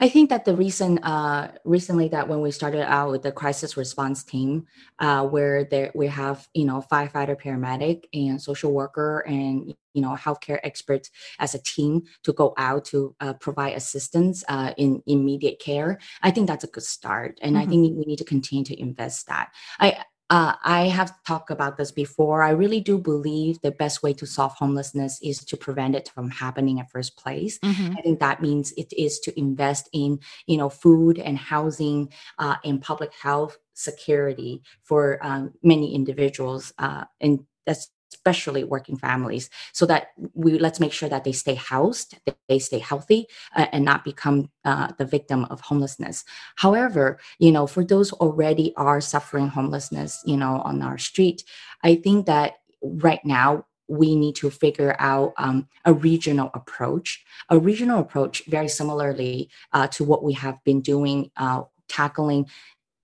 I 0.00 0.08
think 0.08 0.30
that 0.30 0.44
the 0.44 0.54
reason 0.54 0.98
uh, 0.98 1.52
recently 1.64 2.08
that 2.08 2.28
when 2.28 2.40
we 2.40 2.50
started 2.50 2.82
out 2.82 3.10
with 3.10 3.22
the 3.22 3.32
crisis 3.32 3.76
response 3.76 4.22
team, 4.22 4.66
uh, 4.98 5.26
where 5.26 5.64
there 5.64 5.90
we 5.94 6.06
have 6.08 6.48
you 6.54 6.64
know 6.64 6.84
firefighter, 6.90 7.40
paramedic, 7.40 8.04
and 8.12 8.40
social 8.40 8.72
worker, 8.72 9.20
and 9.26 9.74
you 9.94 10.02
know 10.02 10.14
healthcare 10.14 10.60
experts 10.62 11.10
as 11.38 11.54
a 11.54 11.62
team 11.62 12.02
to 12.24 12.32
go 12.32 12.54
out 12.58 12.84
to 12.86 13.14
uh, 13.20 13.32
provide 13.34 13.74
assistance 13.74 14.44
uh, 14.48 14.72
in 14.76 15.02
immediate 15.06 15.58
care. 15.58 15.98
I 16.22 16.30
think 16.30 16.46
that's 16.46 16.64
a 16.64 16.68
good 16.68 16.84
start, 16.84 17.38
and 17.40 17.56
mm-hmm. 17.56 17.62
I 17.62 17.66
think 17.66 17.96
we 17.96 18.04
need 18.04 18.18
to 18.18 18.24
continue 18.24 18.64
to 18.64 18.80
invest 18.80 19.28
that. 19.28 19.50
I 19.80 20.04
uh, 20.28 20.54
I 20.64 20.88
have 20.88 21.12
talked 21.24 21.50
about 21.50 21.76
this 21.76 21.92
before. 21.92 22.42
I 22.42 22.50
really 22.50 22.80
do 22.80 22.98
believe 22.98 23.60
the 23.60 23.70
best 23.70 24.02
way 24.02 24.12
to 24.14 24.26
solve 24.26 24.54
homelessness 24.54 25.20
is 25.22 25.44
to 25.44 25.56
prevent 25.56 25.94
it 25.94 26.10
from 26.14 26.30
happening 26.30 26.80
at 26.80 26.90
first 26.90 27.16
place. 27.16 27.58
Mm-hmm. 27.60 27.96
I 27.96 28.02
think 28.02 28.20
that 28.20 28.42
means 28.42 28.72
it 28.72 28.92
is 28.92 29.20
to 29.20 29.38
invest 29.38 29.88
in, 29.92 30.18
you 30.46 30.56
know, 30.56 30.68
food 30.68 31.18
and 31.18 31.38
housing 31.38 32.12
uh, 32.38 32.56
and 32.64 32.82
public 32.82 33.12
health 33.14 33.56
security 33.74 34.62
for 34.82 35.24
um, 35.24 35.52
many 35.62 35.94
individuals. 35.94 36.72
Uh, 36.78 37.04
and 37.20 37.46
that's 37.64 37.90
especially 38.16 38.64
working 38.64 38.96
families 38.96 39.50
so 39.72 39.84
that 39.86 40.08
we 40.34 40.58
let's 40.58 40.80
make 40.80 40.92
sure 40.92 41.08
that 41.08 41.24
they 41.24 41.32
stay 41.32 41.54
housed 41.54 42.18
they 42.48 42.58
stay 42.58 42.78
healthy 42.78 43.26
uh, 43.54 43.66
and 43.72 43.84
not 43.84 44.04
become 44.04 44.50
uh, 44.64 44.88
the 44.98 45.04
victim 45.04 45.44
of 45.50 45.60
homelessness 45.60 46.24
however 46.56 47.18
you 47.38 47.52
know 47.52 47.66
for 47.66 47.84
those 47.84 48.12
already 48.14 48.72
are 48.76 49.00
suffering 49.00 49.48
homelessness 49.48 50.22
you 50.24 50.36
know 50.36 50.60
on 50.64 50.82
our 50.82 50.98
street 50.98 51.44
i 51.84 51.94
think 51.94 52.26
that 52.26 52.54
right 52.82 53.24
now 53.24 53.64
we 53.88 54.16
need 54.16 54.34
to 54.34 54.50
figure 54.50 54.96
out 54.98 55.32
um, 55.36 55.68
a 55.84 55.92
regional 55.92 56.50
approach. 56.54 57.24
A 57.50 57.58
regional 57.58 58.00
approach, 58.00 58.42
very 58.46 58.66
similarly 58.68 59.48
uh, 59.72 59.86
to 59.88 60.02
what 60.02 60.24
we 60.24 60.32
have 60.32 60.58
been 60.64 60.80
doing, 60.80 61.30
uh, 61.36 61.62
tackling 61.88 62.46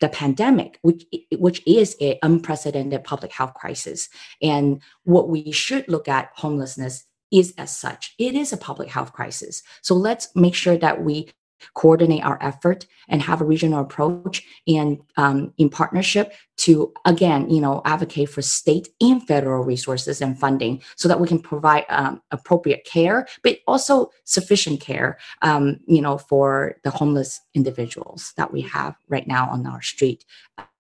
the 0.02 0.08
pandemic, 0.08 0.80
which 0.82 1.06
which 1.38 1.62
is 1.64 1.96
an 2.00 2.16
unprecedented 2.22 3.04
public 3.04 3.32
health 3.32 3.54
crisis, 3.54 4.08
and 4.42 4.82
what 5.04 5.28
we 5.28 5.52
should 5.52 5.88
look 5.88 6.08
at 6.08 6.30
homelessness 6.34 7.04
is 7.30 7.54
as 7.56 7.74
such. 7.74 8.14
It 8.18 8.34
is 8.34 8.52
a 8.52 8.56
public 8.56 8.88
health 8.90 9.12
crisis. 9.12 9.62
So 9.80 9.94
let's 9.94 10.34
make 10.34 10.56
sure 10.56 10.76
that 10.76 11.04
we 11.04 11.30
coordinate 11.74 12.24
our 12.24 12.38
effort 12.42 12.86
and 13.08 13.22
have 13.22 13.40
a 13.40 13.44
regional 13.44 13.80
approach 13.80 14.44
and 14.66 15.00
um, 15.16 15.52
in 15.58 15.68
partnership 15.68 16.32
to 16.56 16.92
again 17.04 17.48
you 17.50 17.60
know 17.60 17.82
advocate 17.84 18.28
for 18.28 18.42
state 18.42 18.88
and 19.00 19.26
federal 19.26 19.64
resources 19.64 20.20
and 20.20 20.38
funding 20.38 20.82
so 20.96 21.08
that 21.08 21.20
we 21.20 21.26
can 21.26 21.40
provide 21.40 21.84
um, 21.88 22.20
appropriate 22.30 22.84
care 22.84 23.26
but 23.42 23.58
also 23.66 24.10
sufficient 24.24 24.80
care 24.80 25.18
um, 25.42 25.78
you 25.86 26.00
know 26.00 26.18
for 26.18 26.76
the 26.84 26.90
homeless 26.90 27.40
individuals 27.54 28.32
that 28.36 28.52
we 28.52 28.60
have 28.60 28.94
right 29.08 29.26
now 29.26 29.48
on 29.50 29.66
our 29.66 29.82
street. 29.82 30.24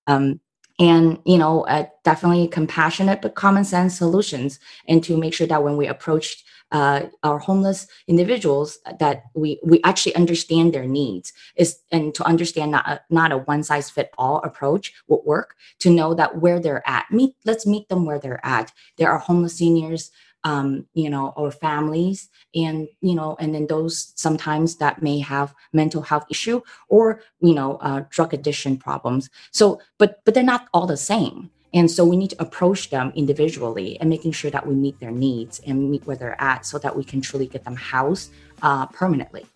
Um, 0.06 0.40
and 0.78 1.18
you 1.24 1.38
know 1.38 1.62
uh, 1.66 1.86
definitely 2.02 2.48
compassionate 2.48 3.20
but 3.22 3.34
common 3.34 3.64
sense 3.64 3.96
solutions 3.96 4.58
and 4.88 5.04
to 5.04 5.16
make 5.16 5.34
sure 5.34 5.46
that 5.46 5.62
when 5.62 5.76
we 5.76 5.86
approach 5.86 6.44
uh, 6.72 7.02
our 7.22 7.38
homeless 7.38 7.86
individuals 8.08 8.78
that 8.98 9.24
we 9.34 9.60
we 9.62 9.80
actually 9.84 10.14
understand 10.16 10.72
their 10.72 10.86
needs 10.86 11.32
is 11.56 11.78
and 11.90 12.14
to 12.14 12.24
understand 12.24 12.70
not 12.72 12.88
a, 12.88 13.00
not 13.10 13.32
a 13.32 13.38
one 13.38 13.62
size 13.62 13.90
fit 13.90 14.10
all 14.18 14.38
approach 14.42 14.92
would 15.08 15.20
work 15.24 15.54
to 15.78 15.90
know 15.90 16.14
that 16.14 16.38
where 16.40 16.58
they're 16.58 16.88
at 16.88 17.10
meet 17.10 17.34
let's 17.44 17.66
meet 17.66 17.88
them 17.88 18.04
where 18.04 18.18
they're 18.18 18.44
at 18.44 18.72
there 18.96 19.10
are 19.10 19.18
homeless 19.18 19.56
seniors 19.56 20.10
um, 20.44 20.86
you 20.94 21.08
know, 21.08 21.32
or 21.36 21.52
families, 21.52 22.28
and 22.54 22.88
you 23.00 23.14
know, 23.14 23.36
and 23.38 23.54
then 23.54 23.66
those 23.68 24.12
sometimes 24.16 24.76
that 24.78 25.00
may 25.00 25.20
have 25.20 25.54
mental 25.72 26.02
health 26.02 26.24
issue 26.30 26.60
or 26.88 27.20
you 27.40 27.54
know, 27.54 27.76
uh, 27.76 28.02
drug 28.10 28.34
addiction 28.34 28.76
problems. 28.76 29.30
So, 29.52 29.80
but 29.98 30.20
but 30.24 30.34
they're 30.34 30.42
not 30.42 30.66
all 30.74 30.86
the 30.86 30.96
same. 30.96 31.51
And 31.74 31.90
so 31.90 32.04
we 32.04 32.16
need 32.16 32.30
to 32.30 32.42
approach 32.42 32.90
them 32.90 33.12
individually 33.14 33.98
and 34.00 34.10
making 34.10 34.32
sure 34.32 34.50
that 34.50 34.66
we 34.66 34.74
meet 34.74 35.00
their 35.00 35.10
needs 35.10 35.60
and 35.66 35.90
meet 35.90 36.06
where 36.06 36.16
they're 36.16 36.40
at 36.40 36.66
so 36.66 36.78
that 36.78 36.96
we 36.96 37.04
can 37.04 37.20
truly 37.20 37.46
get 37.46 37.64
them 37.64 37.76
housed 37.76 38.30
uh, 38.60 38.86
permanently. 38.86 39.46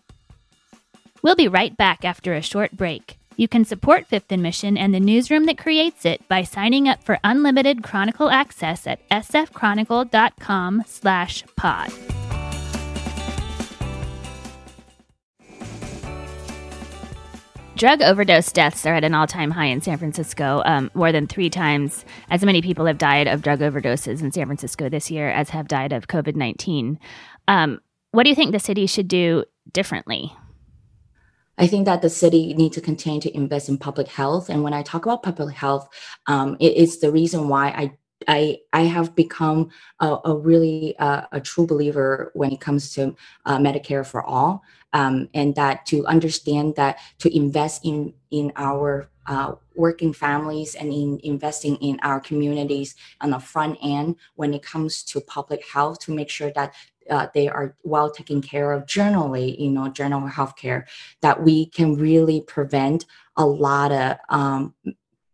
We'll 1.21 1.35
be 1.35 1.47
right 1.47 1.75
back 1.75 2.05
after 2.05 2.33
a 2.33 2.41
short 2.41 2.71
break. 2.71 3.17
You 3.35 3.47
can 3.47 3.65
support 3.65 4.07
Fifth 4.07 4.31
and 4.31 4.41
Mission 4.41 4.77
and 4.77 4.93
the 4.93 4.99
newsroom 4.99 5.45
that 5.45 5.59
creates 5.59 6.05
it 6.05 6.27
by 6.27 6.43
signing 6.43 6.89
up 6.89 7.03
for 7.03 7.19
unlimited 7.23 7.83
Chronicle 7.83 8.29
access 8.29 8.87
at 8.87 9.07
sfchronicle.com 9.09 10.83
slash 10.87 11.43
pod. 11.55 11.91
Drug 17.77 18.01
overdose 18.01 18.51
deaths 18.51 18.87
are 18.87 18.95
at 18.95 19.03
an 19.03 19.13
all 19.13 19.27
time 19.27 19.51
high 19.51 19.67
in 19.67 19.81
San 19.81 19.99
Francisco. 19.99 20.63
Um, 20.65 20.89
more 20.95 21.11
than 21.11 21.27
three 21.27 21.51
times 21.51 22.05
as 22.31 22.43
many 22.43 22.59
people 22.59 22.87
have 22.87 22.97
died 22.97 23.27
of 23.27 23.43
drug 23.43 23.59
overdoses 23.59 24.23
in 24.23 24.31
San 24.31 24.47
Francisco 24.47 24.89
this 24.89 25.11
year 25.11 25.29
as 25.29 25.51
have 25.51 25.67
died 25.67 25.93
of 25.93 26.07
COVID 26.07 26.35
19. 26.35 26.99
Um, 27.47 27.79
what 28.09 28.23
do 28.23 28.29
you 28.29 28.35
think 28.35 28.51
the 28.51 28.59
city 28.59 28.87
should 28.87 29.07
do 29.07 29.45
differently? 29.71 30.33
I 31.59 31.67
think 31.67 31.85
that 31.85 32.01
the 32.01 32.09
city 32.09 32.55
needs 32.55 32.73
to 32.77 32.81
continue 32.81 33.21
to 33.21 33.35
invest 33.35 33.69
in 33.69 33.77
public 33.77 34.07
health. 34.07 34.49
And 34.49 34.63
when 34.63 34.73
I 34.73 34.81
talk 34.81 35.05
about 35.05 35.21
public 35.21 35.55
health, 35.55 35.87
um, 36.25 36.57
it 36.59 36.75
is 36.75 36.99
the 36.99 37.11
reason 37.11 37.47
why 37.47 37.67
I 37.67 37.97
I 38.27 38.57
I 38.73 38.81
have 38.81 39.15
become 39.15 39.69
a, 39.99 40.17
a 40.25 40.35
really 40.35 40.97
uh, 40.97 41.27
a 41.31 41.39
true 41.39 41.67
believer 41.67 42.31
when 42.33 42.51
it 42.51 42.59
comes 42.59 42.91
to 42.95 43.15
uh, 43.45 43.59
Medicare 43.59 44.05
for 44.05 44.23
all, 44.23 44.63
um, 44.93 45.29
and 45.33 45.55
that 45.55 45.85
to 45.87 46.05
understand 46.05 46.75
that 46.75 46.99
to 47.19 47.35
invest 47.35 47.85
in 47.85 48.13
in 48.31 48.51
our 48.55 49.09
uh, 49.27 49.53
working 49.75 50.13
families 50.13 50.75
and 50.75 50.91
in 50.91 51.19
investing 51.23 51.75
in 51.77 51.99
our 52.01 52.19
communities 52.19 52.95
on 53.21 53.31
the 53.31 53.39
front 53.39 53.77
end 53.83 54.15
when 54.35 54.53
it 54.53 54.63
comes 54.63 55.03
to 55.03 55.19
public 55.19 55.63
health 55.67 55.99
to 55.99 56.13
make 56.13 56.29
sure 56.29 56.51
that 56.51 56.73
uh, 57.09 57.27
they 57.33 57.47
are 57.47 57.75
well 57.83 58.09
taken 58.11 58.41
care 58.41 58.71
of 58.71 58.85
generally, 58.85 59.61
you 59.61 59.69
know, 59.69 59.87
general 59.89 60.27
health 60.27 60.55
care, 60.55 60.85
that 61.21 61.43
we 61.43 61.65
can 61.67 61.95
really 61.95 62.41
prevent 62.41 63.05
a 63.35 63.45
lot 63.45 63.91
of 63.91 64.17
um, 64.29 64.73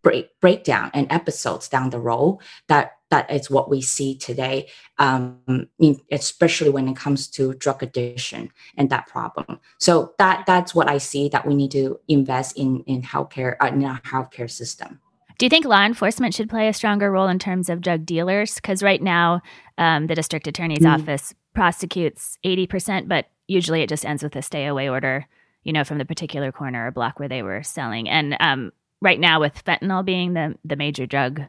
break 0.02 0.30
breakdown 0.40 0.92
and 0.94 1.08
episodes 1.12 1.68
down 1.70 1.90
the 1.90 2.00
road 2.00 2.38
that 2.68 2.98
that 3.14 3.30
is 3.32 3.48
what 3.48 3.70
we 3.70 3.80
see 3.80 4.16
today 4.16 4.68
um, 4.98 5.70
especially 6.12 6.70
when 6.70 6.88
it 6.88 6.96
comes 6.96 7.28
to 7.28 7.54
drug 7.56 7.84
addiction 7.84 8.52
and 8.76 8.90
that 8.90 9.06
problem. 9.08 9.60
So 9.80 10.14
that 10.18 10.46
that's 10.48 10.74
what 10.74 10.90
i 10.90 10.98
see 10.98 11.30
that 11.30 11.46
we 11.46 11.56
need 11.56 11.72
to 11.72 12.00
invest 12.08 12.58
in 12.58 12.82
in 12.86 13.02
healthcare 13.02 13.56
uh, 13.62 13.68
in 13.68 13.84
our 13.86 14.00
healthcare 14.02 14.50
system. 14.50 15.00
Do 15.38 15.46
you 15.46 15.50
think 15.50 15.66
law 15.66 15.84
enforcement 15.84 16.34
should 16.34 16.50
play 16.50 16.68
a 16.68 16.74
stronger 16.74 17.12
role 17.12 17.28
in 17.28 17.40
terms 17.40 17.70
of 17.70 17.82
drug 17.82 18.06
dealers? 18.06 18.56
Because 18.56 18.84
right 18.84 19.02
now 19.02 19.42
um, 19.78 20.08
the 20.08 20.16
district 20.16 20.48
attorney's 20.48 20.80
mm. 20.80 20.94
office 20.94 21.34
prosecutes 21.54 22.38
80% 22.44 23.08
but 23.08 23.26
usually 23.48 23.82
it 23.82 23.90
just 23.90 24.06
ends 24.06 24.24
with 24.24 24.36
a 24.36 24.42
stay 24.42 24.66
away 24.66 24.90
order 24.90 25.28
you 25.64 25.72
know 25.72 25.84
from 25.84 26.00
the 26.00 26.06
particular 26.06 26.52
corner 26.52 26.88
or 26.88 26.92
block 26.92 27.20
where 27.20 27.30
they 27.30 27.44
were 27.44 27.62
selling. 27.64 28.10
And 28.10 28.36
um, 28.40 28.72
right 29.02 29.20
now 29.20 29.40
with 29.40 29.64
fentanyl 29.66 30.04
being 30.06 30.34
the 30.34 30.56
the 30.66 30.76
major 30.76 31.06
drug 31.06 31.42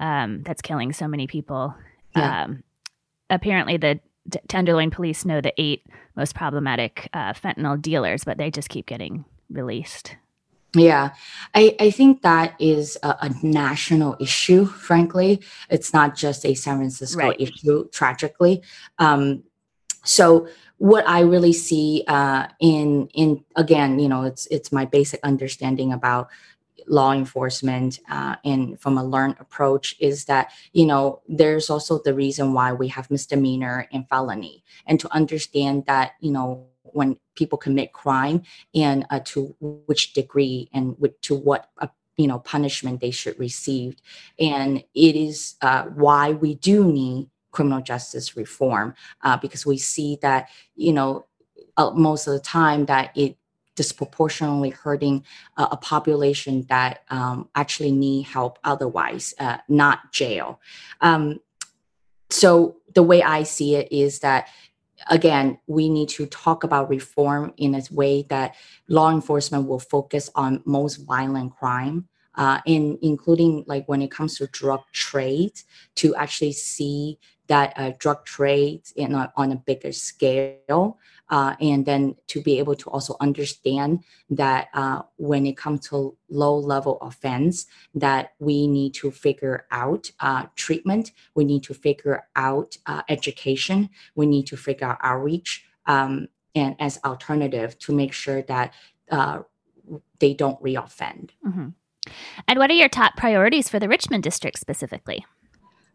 um, 0.00 0.42
that's 0.42 0.62
killing 0.62 0.92
so 0.92 1.08
many 1.08 1.26
people. 1.26 1.74
Yeah. 2.16 2.44
Um, 2.44 2.62
apparently, 3.30 3.76
the 3.76 4.00
Tenderloin 4.48 4.90
police 4.90 5.24
know 5.24 5.40
the 5.40 5.54
eight 5.58 5.86
most 6.16 6.34
problematic 6.34 7.08
uh, 7.12 7.32
fentanyl 7.32 7.80
dealers, 7.80 8.24
but 8.24 8.36
they 8.36 8.50
just 8.50 8.68
keep 8.68 8.86
getting 8.86 9.24
released. 9.50 10.16
Yeah, 10.76 11.14
I, 11.54 11.74
I 11.80 11.90
think 11.90 12.20
that 12.22 12.54
is 12.58 12.98
a, 13.02 13.16
a, 13.22 13.30
national 13.42 14.18
issue, 14.20 14.66
frankly. 14.66 15.40
It's 15.70 15.94
not 15.94 16.14
just 16.14 16.44
a 16.44 16.52
San 16.52 16.76
Francisco 16.76 17.28
right. 17.28 17.40
issue, 17.40 17.88
tragically. 17.88 18.62
Um, 18.98 19.44
so 20.04 20.46
what 20.76 21.08
I 21.08 21.20
really 21.20 21.54
see 21.54 22.04
uh, 22.06 22.48
in 22.60 23.08
in 23.14 23.44
again, 23.56 23.98
you 23.98 24.08
know, 24.08 24.24
it's 24.24 24.46
it's 24.46 24.70
my 24.70 24.84
basic 24.84 25.20
understanding 25.22 25.92
about 25.92 26.28
law 26.88 27.12
enforcement 27.12 28.00
uh, 28.10 28.36
and 28.44 28.80
from 28.80 28.98
a 28.98 29.04
learned 29.04 29.36
approach 29.38 29.96
is 30.00 30.24
that 30.24 30.50
you 30.72 30.86
know 30.86 31.20
there's 31.28 31.70
also 31.70 32.00
the 32.02 32.14
reason 32.14 32.52
why 32.52 32.72
we 32.72 32.88
have 32.88 33.10
misdemeanor 33.10 33.88
and 33.92 34.08
felony. 34.08 34.64
And 34.86 34.98
to 35.00 35.12
understand 35.12 35.86
that 35.86 36.12
you 36.20 36.32
know 36.32 36.66
when 36.82 37.18
people 37.34 37.58
commit 37.58 37.92
crime 37.92 38.42
and 38.74 39.06
uh, 39.10 39.20
to 39.22 39.54
which 39.60 40.14
degree 40.14 40.68
and 40.72 40.96
with, 40.98 41.20
to 41.22 41.34
what 41.34 41.70
uh, 41.78 41.88
you 42.16 42.26
know 42.26 42.38
punishment 42.40 43.00
they 43.00 43.10
should 43.10 43.38
receive. 43.38 43.96
And 44.38 44.84
it 44.94 45.16
is 45.16 45.56
uh, 45.62 45.84
why 45.84 46.32
we 46.32 46.54
do 46.56 46.84
need 46.84 47.30
criminal 47.50 47.80
justice 47.80 48.36
reform 48.36 48.94
uh, 49.22 49.36
because 49.36 49.64
we 49.64 49.78
see 49.78 50.18
that 50.22 50.48
you 50.74 50.92
know 50.92 51.26
uh, 51.76 51.90
most 51.92 52.26
of 52.26 52.34
the 52.34 52.40
time 52.40 52.86
that 52.86 53.16
it 53.16 53.36
disproportionately 53.78 54.70
hurting 54.70 55.24
uh, 55.56 55.68
a 55.70 55.76
population 55.76 56.66
that 56.68 57.04
um, 57.10 57.48
actually 57.54 57.92
need 57.92 58.24
help 58.24 58.58
otherwise, 58.64 59.34
uh, 59.38 59.58
not 59.68 60.12
jail. 60.12 60.60
Um, 61.00 61.38
so 62.28 62.74
the 62.96 63.04
way 63.04 63.22
I 63.22 63.44
see 63.44 63.76
it 63.76 63.86
is 63.92 64.18
that 64.18 64.48
again, 65.08 65.60
we 65.68 65.88
need 65.88 66.08
to 66.08 66.26
talk 66.26 66.64
about 66.64 66.90
reform 66.90 67.54
in 67.56 67.76
a 67.76 67.82
way 67.92 68.26
that 68.30 68.56
law 68.88 69.12
enforcement 69.12 69.68
will 69.68 69.78
focus 69.78 70.28
on 70.34 70.60
most 70.64 70.96
violent 70.96 71.54
crime. 71.56 72.08
Uh, 72.34 72.60
in 72.66 72.96
including 73.02 73.64
like 73.66 73.84
when 73.88 74.00
it 74.00 74.12
comes 74.12 74.38
to 74.38 74.46
drug 74.60 74.80
trade, 74.92 75.56
to 75.96 76.14
actually 76.14 76.52
see 76.52 77.18
that 77.48 77.72
uh, 77.74 77.90
drug 77.98 78.24
trade 78.24 78.82
in 78.94 79.12
a, 79.12 79.32
on 79.36 79.50
a 79.50 79.56
bigger 79.56 79.90
scale 79.90 80.96
uh, 81.30 81.54
and 81.60 81.84
then 81.86 82.16
to 82.28 82.40
be 82.40 82.58
able 82.58 82.74
to 82.74 82.88
also 82.90 83.16
understand 83.20 84.02
that 84.30 84.68
uh, 84.74 85.02
when 85.16 85.46
it 85.46 85.56
comes 85.56 85.88
to 85.88 86.16
low 86.28 86.56
level 86.56 86.98
offense 87.02 87.66
that 87.94 88.32
we 88.38 88.66
need 88.66 88.94
to 88.94 89.10
figure 89.10 89.66
out 89.70 90.10
uh, 90.20 90.46
treatment. 90.56 91.12
We 91.34 91.44
need 91.44 91.62
to 91.64 91.74
figure 91.74 92.26
out 92.36 92.76
uh, 92.86 93.02
education. 93.08 93.90
We 94.14 94.26
need 94.26 94.46
to 94.46 94.56
figure 94.56 94.86
out 94.86 94.98
outreach 95.02 95.64
um, 95.86 96.28
and 96.54 96.76
as 96.78 96.98
alternative 97.04 97.78
to 97.80 97.92
make 97.92 98.12
sure 98.12 98.42
that 98.42 98.72
uh, 99.10 99.40
they 100.18 100.34
don't 100.34 100.62
reoffend. 100.62 101.30
Mm-hmm. 101.46 101.68
and 102.46 102.58
what 102.58 102.70
are 102.70 102.74
your 102.74 102.88
top 102.88 103.16
priorities 103.16 103.68
for 103.68 103.78
the 103.78 103.88
richmond 103.88 104.22
district 104.22 104.58
specifically 104.58 105.24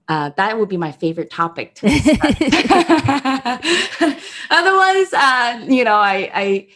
uh, 0.07 0.31
that 0.35 0.57
would 0.57 0.69
be 0.69 0.77
my 0.77 0.91
favorite 0.91 1.29
topic 1.29 1.75
to 1.75 1.87
Otherwise, 4.49 5.13
uh, 5.13 5.65
you 5.67 5.83
know, 5.83 5.95
I 5.95 6.31
I, 6.33 6.67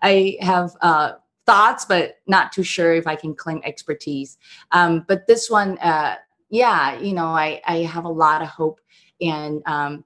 I 0.00 0.36
have 0.40 0.70
uh, 0.80 1.12
thoughts, 1.46 1.84
but 1.84 2.18
not 2.26 2.52
too 2.52 2.62
sure 2.62 2.94
if 2.94 3.06
I 3.06 3.16
can 3.16 3.34
claim 3.34 3.60
expertise. 3.64 4.38
Um, 4.72 5.04
but 5.08 5.26
this 5.26 5.50
one, 5.50 5.78
uh, 5.78 6.16
yeah, 6.50 6.98
you 6.98 7.12
know, 7.12 7.26
I 7.26 7.60
I 7.66 7.78
have 7.78 8.04
a 8.04 8.10
lot 8.10 8.42
of 8.42 8.48
hope 8.48 8.80
and 9.20 9.62
um, 9.66 10.04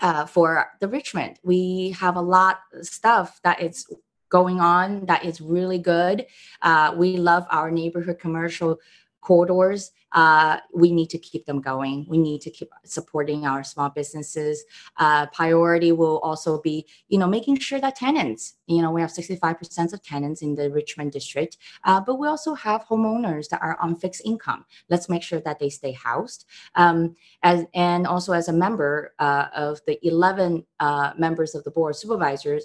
uh, 0.00 0.26
for 0.26 0.70
the 0.80 0.88
Richmond. 0.88 1.38
We 1.42 1.94
have 1.98 2.16
a 2.16 2.22
lot 2.22 2.60
of 2.72 2.86
stuff 2.86 3.40
that 3.44 3.60
is 3.60 3.86
going 4.30 4.60
on 4.60 5.06
that 5.06 5.24
is 5.24 5.40
really 5.40 5.78
good. 5.78 6.26
Uh, 6.62 6.94
we 6.96 7.16
love 7.16 7.46
our 7.50 7.70
neighborhood 7.70 8.18
commercial 8.18 8.78
corridors 9.20 9.92
uh, 10.12 10.58
we 10.72 10.90
need 10.90 11.10
to 11.10 11.18
keep 11.18 11.44
them 11.46 11.60
going. 11.60 12.06
We 12.08 12.18
need 12.18 12.40
to 12.42 12.50
keep 12.50 12.70
supporting 12.84 13.46
our 13.46 13.62
small 13.62 13.90
businesses. 13.90 14.64
Uh, 14.96 15.26
priority 15.26 15.92
will 15.92 16.18
also 16.20 16.60
be, 16.60 16.86
you 17.08 17.18
know, 17.18 17.26
making 17.26 17.58
sure 17.58 17.80
that 17.80 17.96
tenants, 17.96 18.54
you 18.66 18.80
know, 18.80 18.90
we 18.90 19.00
have 19.00 19.10
65% 19.10 19.92
of 19.92 20.02
tenants 20.02 20.42
in 20.42 20.54
the 20.54 20.70
Richmond 20.70 21.12
district, 21.12 21.58
uh, 21.84 22.00
but 22.00 22.18
we 22.18 22.26
also 22.26 22.54
have 22.54 22.84
homeowners 22.86 23.48
that 23.50 23.60
are 23.62 23.78
on 23.80 23.96
fixed 23.96 24.22
income. 24.24 24.64
Let's 24.88 25.08
make 25.08 25.22
sure 25.22 25.40
that 25.40 25.58
they 25.58 25.70
stay 25.70 25.92
housed. 25.92 26.46
Um, 26.74 27.16
as, 27.42 27.66
and 27.74 28.06
also 28.06 28.32
as 28.32 28.48
a 28.48 28.52
member 28.52 29.14
uh, 29.18 29.46
of 29.54 29.80
the 29.86 29.98
11 30.06 30.64
uh, 30.80 31.12
members 31.18 31.54
of 31.54 31.64
the 31.64 31.70
board 31.70 31.90
of 31.90 31.96
supervisors, 31.96 32.64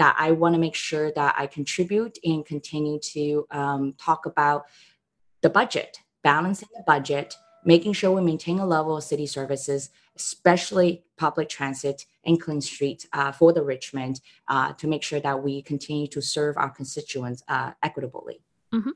that 0.00 0.16
I 0.18 0.30
want 0.30 0.54
to 0.54 0.58
make 0.58 0.74
sure 0.74 1.12
that 1.12 1.34
I 1.36 1.46
contribute 1.46 2.16
and 2.24 2.46
continue 2.46 2.98
to 3.12 3.46
um, 3.50 3.94
talk 3.98 4.24
about 4.24 4.64
the 5.42 5.50
budget 5.50 5.98
balancing 6.22 6.68
the 6.74 6.82
budget, 6.86 7.34
making 7.64 7.92
sure 7.92 8.10
we 8.12 8.22
maintain 8.22 8.58
a 8.58 8.66
level 8.66 8.96
of 8.96 9.04
city 9.04 9.26
services, 9.26 9.90
especially 10.16 11.02
public 11.16 11.48
transit 11.48 12.04
and 12.24 12.40
clean 12.40 12.60
streets 12.60 13.06
uh, 13.12 13.32
for 13.32 13.52
the 13.52 13.62
Richmond, 13.62 14.20
uh, 14.48 14.72
to 14.74 14.86
make 14.86 15.02
sure 15.02 15.20
that 15.20 15.42
we 15.42 15.62
continue 15.62 16.06
to 16.08 16.20
serve 16.20 16.56
our 16.56 16.70
constituents 16.70 17.42
uh, 17.48 17.72
equitably. 17.82 18.42
Mm-hmm. 18.72 18.90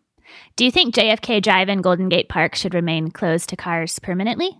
Do 0.57 0.65
you 0.65 0.71
think 0.71 0.95
JFK 0.95 1.43
Drive 1.43 1.69
and 1.69 1.83
Golden 1.83 2.09
Gate 2.09 2.29
Park 2.29 2.55
should 2.55 2.75
remain 2.75 3.11
closed 3.11 3.51
to 3.51 3.57
cars 3.57 3.99
permanently? 3.99 4.59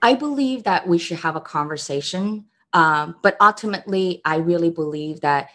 I 0.00 0.14
believe 0.14 0.64
that 0.64 0.86
we 0.86 0.98
should 0.98 1.18
have 1.18 1.36
a 1.36 1.40
conversation. 1.40 2.46
Um, 2.72 3.16
but 3.22 3.36
ultimately, 3.40 4.22
I 4.24 4.36
really 4.36 4.70
believe 4.70 5.20
that 5.20 5.50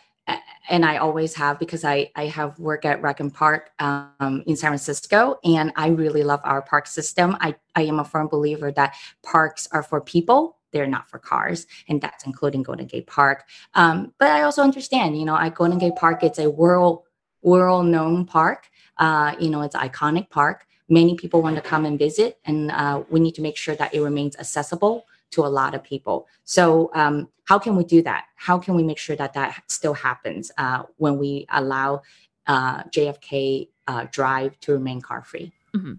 and 0.69 0.85
I 0.85 0.97
always 0.97 1.33
have 1.35 1.59
because 1.59 1.83
I 1.83 2.11
I 2.15 2.27
have 2.27 2.57
work 2.59 2.85
at 2.85 3.01
Rec 3.01 3.19
Park 3.33 3.71
um, 3.79 4.43
in 4.45 4.55
San 4.55 4.71
Francisco, 4.71 5.39
and 5.43 5.71
I 5.75 5.87
really 5.87 6.23
love 6.23 6.41
our 6.43 6.61
park 6.61 6.87
system. 6.87 7.37
I 7.39 7.55
I 7.75 7.83
am 7.83 7.99
a 7.99 8.05
firm 8.05 8.27
believer 8.27 8.71
that 8.73 8.95
parks 9.23 9.67
are 9.71 9.83
for 9.83 10.01
people; 10.01 10.57
they're 10.71 10.87
not 10.87 11.09
for 11.09 11.19
cars, 11.19 11.67
and 11.87 12.01
that's 12.01 12.25
including 12.25 12.63
Golden 12.63 12.85
Gate 12.85 13.07
Park. 13.07 13.45
Um, 13.73 14.13
but 14.19 14.29
I 14.29 14.43
also 14.43 14.61
understand, 14.61 15.17
you 15.17 15.25
know, 15.25 15.37
at 15.37 15.55
Golden 15.55 15.77
Gate 15.77 15.95
Park, 15.95 16.23
it's 16.23 16.39
a 16.39 16.49
world 16.49 17.03
world 17.41 17.85
known 17.85 18.25
park. 18.25 18.67
Uh, 18.97 19.35
you 19.39 19.49
know, 19.49 19.61
it's 19.61 19.75
iconic 19.75 20.29
park. 20.29 20.65
Many 20.89 21.15
people 21.15 21.41
want 21.41 21.55
to 21.55 21.61
come 21.61 21.85
and 21.85 21.99
visit, 21.99 22.39
and 22.45 22.71
uh, 22.71 23.03
we 23.09 23.19
need 23.19 23.35
to 23.35 23.41
make 23.41 23.57
sure 23.57 23.75
that 23.75 23.93
it 23.93 24.01
remains 24.01 24.35
accessible 24.37 25.05
to 25.31 25.45
a 25.45 25.47
lot 25.47 25.75
of 25.75 25.83
people. 25.83 26.27
So, 26.43 26.91
um, 26.93 27.29
how 27.45 27.59
can 27.59 27.75
we 27.75 27.83
do 27.83 28.01
that? 28.03 28.25
How 28.35 28.57
can 28.57 28.75
we 28.75 28.83
make 28.83 28.97
sure 28.97 29.15
that 29.15 29.33
that 29.33 29.63
still 29.67 29.93
happens 29.93 30.51
uh, 30.57 30.83
when 30.97 31.17
we 31.17 31.45
allow 31.49 32.01
uh, 32.45 32.83
JFK 32.83 33.69
uh, 33.87 34.05
Drive 34.11 34.59
to 34.61 34.73
remain 34.73 35.01
car 35.01 35.23
free? 35.23 35.51
Mm-hmm. 35.75 35.93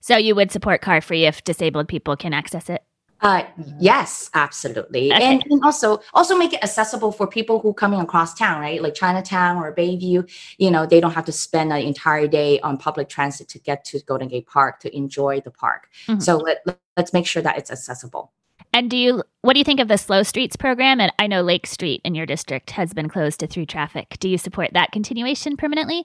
So, 0.00 0.16
you 0.16 0.34
would 0.34 0.50
support 0.50 0.80
car 0.82 1.00
free 1.00 1.26
if 1.26 1.44
disabled 1.44 1.88
people 1.88 2.16
can 2.16 2.32
access 2.32 2.68
it? 2.68 2.82
Uh, 3.22 3.44
yes, 3.78 4.30
absolutely, 4.32 5.12
okay. 5.12 5.22
and, 5.22 5.44
and, 5.50 5.62
also 5.62 6.00
also 6.14 6.34
make 6.38 6.54
it 6.54 6.62
accessible 6.62 7.12
for 7.12 7.26
people 7.26 7.60
who 7.60 7.74
coming 7.74 8.00
across 8.00 8.32
town, 8.32 8.62
right? 8.62 8.82
Like 8.82 8.94
Chinatown 8.94 9.58
or 9.58 9.74
Bayview. 9.74 10.26
You 10.56 10.70
know, 10.70 10.86
they 10.86 11.00
don't 11.00 11.12
have 11.12 11.26
to 11.26 11.32
spend 11.32 11.70
an 11.70 11.82
entire 11.82 12.26
day 12.26 12.60
on 12.60 12.78
public 12.78 13.10
transit 13.10 13.46
to 13.48 13.58
get 13.58 13.84
to 13.86 14.00
Golden 14.06 14.28
Gate 14.28 14.46
Park 14.46 14.80
to 14.80 14.96
enjoy 14.96 15.42
the 15.42 15.50
park. 15.50 15.90
Mm-hmm. 16.06 16.20
So 16.20 16.38
let 16.38 16.64
let's 16.96 17.12
make 17.12 17.26
sure 17.26 17.42
that 17.42 17.58
it's 17.58 17.70
accessible. 17.70 18.32
And 18.72 18.90
do 18.90 18.96
you 18.96 19.22
what 19.42 19.54
do 19.54 19.58
you 19.58 19.64
think 19.64 19.80
of 19.80 19.88
the 19.88 19.98
Slow 19.98 20.22
Streets 20.22 20.56
program? 20.56 21.00
And 21.00 21.12
I 21.18 21.26
know 21.26 21.42
Lake 21.42 21.66
Street 21.66 22.00
in 22.04 22.14
your 22.14 22.26
district 22.26 22.70
has 22.72 22.92
been 22.92 23.08
closed 23.08 23.40
to 23.40 23.46
through 23.46 23.66
traffic. 23.66 24.16
Do 24.20 24.28
you 24.28 24.38
support 24.38 24.70
that 24.74 24.92
continuation 24.92 25.56
permanently? 25.56 26.04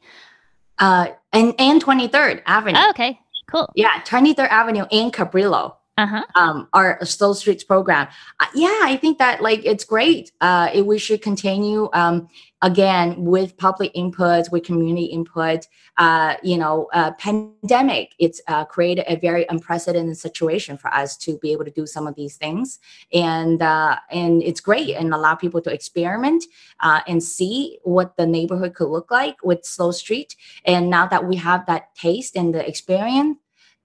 Uh, 0.80 1.08
and 1.32 1.54
and 1.60 1.84
23rd 1.84 2.42
Avenue. 2.46 2.80
Oh, 2.80 2.90
okay, 2.92 3.20
cool. 3.48 3.72
Yeah, 3.76 4.02
23rd 4.06 4.50
Avenue 4.50 4.86
and 4.92 5.14
Cabrillo 5.14 5.76
uh-huh. 5.98 6.24
um, 6.36 6.68
our 6.74 7.04
Slow 7.06 7.34
Streets 7.34 7.64
program. 7.64 8.08
Uh, 8.40 8.48
yeah, 8.54 8.80
I 8.84 8.98
think 8.98 9.18
that 9.20 9.42
like 9.42 9.66
it's 9.66 9.84
great. 9.84 10.32
Uh, 10.42 10.70
it, 10.74 10.86
we 10.86 10.98
should 10.98 11.22
continue 11.22 11.90
um, 11.94 12.28
again 12.62 13.24
with 13.24 13.56
public 13.58 13.92
input, 13.96 14.52
with 14.52 14.64
community 14.64 15.06
input. 15.06 15.68
Uh, 15.98 16.36
you 16.44 16.58
know, 16.58 16.90
uh, 16.94 17.12
pandemic 17.14 18.14
it's 18.20 18.42
uh, 18.48 18.66
created 18.66 19.06
a 19.08 19.16
very 19.16 19.46
unprecedented 19.48 20.18
situation 20.18 20.78
for 20.78 20.94
us 20.94 21.16
to 21.16 21.38
be 21.38 21.54
able 21.54 21.64
to 21.64 21.72
do 21.72 21.88
some 21.88 22.08
of 22.08 22.16
these 22.16 22.36
things, 22.36 22.80
and 23.14 23.62
uh, 23.62 23.98
and 24.12 24.44
it's 24.44 24.60
great 24.60 24.96
and 24.96 25.14
allow 25.14 25.36
people 25.36 25.62
to 25.62 25.72
experiment 25.72 26.44
uh, 26.82 27.00
and 27.08 27.24
see 27.24 27.80
what 27.84 28.18
the 28.18 28.26
neighborhood 28.26 28.74
could 28.74 28.90
look 28.90 29.10
like 29.12 29.38
with 29.44 29.64
Slow 29.64 29.92
Street. 29.92 30.36
And 30.66 30.90
now 30.90 31.08
that 31.08 31.26
we 31.26 31.38
have 31.38 31.66
that 31.68 31.96
taste 31.96 32.36
and 32.36 32.54
the 32.54 32.68
experience 32.68 33.38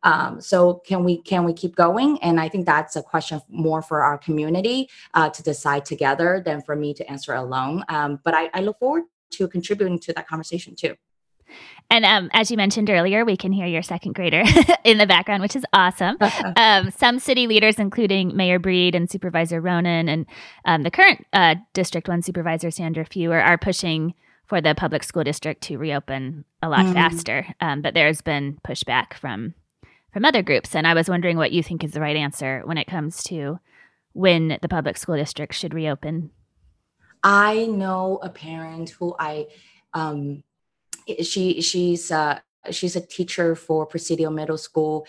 um, 0.03 0.41
so 0.41 0.75
can 0.87 1.05
we 1.05 1.21
can 1.23 1.45
we 1.45 1.53
keep 1.53 1.77
going? 1.77 2.19
And 2.23 2.41
I 2.41 2.49
think 2.49 2.67
that's 2.67 2.97
a 2.97 3.03
question 3.03 3.41
more 3.49 3.83
for 3.83 4.03
our 4.03 4.19
community 4.19 4.89
uh, 5.15 5.31
to 5.31 5.43
decide 5.43 5.85
together 5.85 6.43
than 6.45 6.63
for 6.63 6.77
me 6.77 6.95
to 6.95 7.11
answer 7.11 7.35
alone. 7.35 7.85
Um, 7.89 8.21
but 8.25 8.35
I, 8.35 8.51
I 8.55 8.61
look 8.61 8.79
forward 8.79 9.05
to 9.33 9.49
contributing 9.49 9.99
to 10.01 10.13
that 10.15 10.27
conversation 10.27 10.75
too. 10.75 10.97
And 11.91 12.05
um, 12.05 12.31
as 12.33 12.51
you 12.51 12.57
mentioned 12.57 12.89
earlier, 12.89 13.25
we 13.25 13.37
can 13.37 13.51
hear 13.51 13.67
your 13.67 13.83
second 13.83 14.15
grader 14.15 14.45
in 14.85 14.99
the 14.99 15.07
background, 15.07 15.43
which 15.43 15.57
is 15.57 15.65
awesome. 15.73 16.17
um, 16.57 16.93
some 16.93 17.19
city 17.19 17.49
leaders, 17.49 17.79
including 17.79 18.37
Mayor 18.37 18.61
Breed 18.61 18.95
and 18.95 19.11
Supervisor 19.11 19.61
Ronen, 19.61 20.09
and 20.09 20.27
um, 20.65 20.83
the 20.83 20.91
current 20.91 21.27
uh, 21.33 21.57
District 21.73 22.09
1 22.09 22.23
Supervisor 22.23 22.71
Sandra 22.71 23.05
Fewer, 23.05 23.41
are 23.41 23.59
pushing 23.59 24.15
for 24.47 24.61
the 24.61 24.75
public 24.75 25.03
school 25.03 25.25
district 25.25 25.63
to 25.63 25.79
reopen 25.79 26.45
a 26.63 26.69
lot 26.69 26.87
mm. 26.87 26.93
faster. 26.93 27.47
Um, 27.61 27.83
but 27.83 27.95
there's 27.95 28.21
been 28.21 28.59
pushback 28.65 29.15
from 29.15 29.55
from 30.13 30.25
other 30.25 30.43
groups. 30.43 30.75
And 30.75 30.87
I 30.87 30.95
was 30.95 31.09
wondering 31.09 31.37
what 31.37 31.53
you 31.53 31.63
think 31.63 31.85
is 31.85 31.93
the 31.93 32.01
right 32.01 32.17
answer 32.17 32.63
when 32.65 32.79
it 32.79 32.87
comes 32.87 33.23
to 33.25 33.59
when 34.13 34.59
the 34.61 34.69
public 34.69 34.97
school 34.97 35.17
district 35.17 35.55
should 35.55 35.75
reopen. 35.75 36.31
I 37.23 37.67
know 37.67 38.19
a 38.23 38.31
parent 38.31 38.91
who 38.91 39.15
I, 39.19 39.47
um, 39.93 40.43
she 41.23 41.61
she's 41.61 42.11
uh, 42.11 42.39
she's 42.71 42.97
a 42.97 43.01
teacher 43.01 43.55
for 43.55 43.87
Presidio 43.87 44.31
Middle 44.31 44.59
School, 44.59 45.07